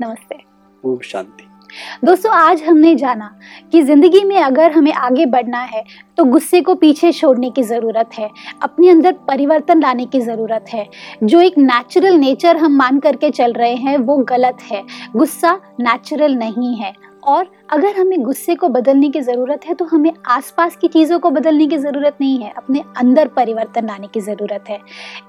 नमस्ते। 0.00 0.36
ओम 0.84 0.98
शांति। 0.98 1.47
दोस्तों, 2.04 2.32
आज 2.32 2.62
हमने 2.62 2.94
जाना 2.94 3.30
कि 3.72 3.82
ज़िंदगी 3.82 4.22
में 4.24 4.36
अगर 4.36 4.72
हमें 4.72 4.92
आगे 4.92 5.26
बढ़ना 5.26 5.60
है 5.62 5.82
तो 6.18 6.24
गुस्से 6.24 6.60
को 6.60 6.74
पीछे 6.76 7.12
छोड़ने 7.12 7.50
की 7.50 7.62
ज़रूरत 7.64 8.10
है, 8.14 8.30
अपने 8.62 8.88
अंदर 8.90 9.12
परिवर्तन 9.28 9.80
लाने 9.80 10.04
की 10.06 10.20
ज़रूरत 10.20 10.64
है। 10.68 10.86
जो 11.24 11.40
एक 11.40 11.58
नेचुरल 11.58 12.14
नेचर 12.14 12.56
हम 12.56 12.76
मान 12.76 12.98
करके 12.98 13.30
चल 13.30 13.52
रहे 13.52 13.74
हैं, 13.74 13.96
वो 13.98 14.16
गलत 14.24 14.62
है। 14.62 14.82
गुस्सा 15.16 15.60
नेचुरल 15.80 16.34
नहीं 16.36 16.74
है। 16.76 16.92
और 17.24 17.46
अगर 17.70 17.96
हमें 17.96 18.22
गुस्से 18.22 18.54
को 18.54 18.68
बदलने 18.68 19.08
की 19.08 19.20
ज़रूरत 19.20 19.64
है 19.66 19.74
तो 19.74 19.84
हमें 19.84 20.12
आसपास 20.28 20.76
की 20.76 20.88
चीज़ों 20.88 21.18
को 21.18 21.30
बदलने 21.30 21.66
की 21.66 21.76
ज़रूरत 21.78 22.16
नहीं 22.20 22.38
है, 22.38 22.52
अपने 22.52 22.82
अंदर 22.96 23.28
परिवर्तन 23.28 23.86
लाने 23.86 24.06
की 24.06 24.20
ज़रूरत 24.20 24.64
है। 24.68 24.78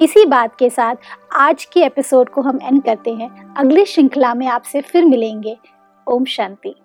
इसी 0.01 0.25
बात 0.27 0.55
के 0.55 0.69
साथ 0.69 0.95
आज 1.37 1.65
के 1.65 1.83
एपिसोड 1.85 2.29
को 2.29 2.41
हम 2.41 2.59
एंड 2.63 2.81
करते 2.83 3.11
हैं। 3.11 3.29
अगली 3.55 3.85
श्रृंखला 3.85 4.33
में 4.33 4.47
आपसे 4.47 4.81
फिर 4.81 5.05
मिलेंगे। 5.05 5.57
ओम 6.09 6.25
शांति। 6.25 6.75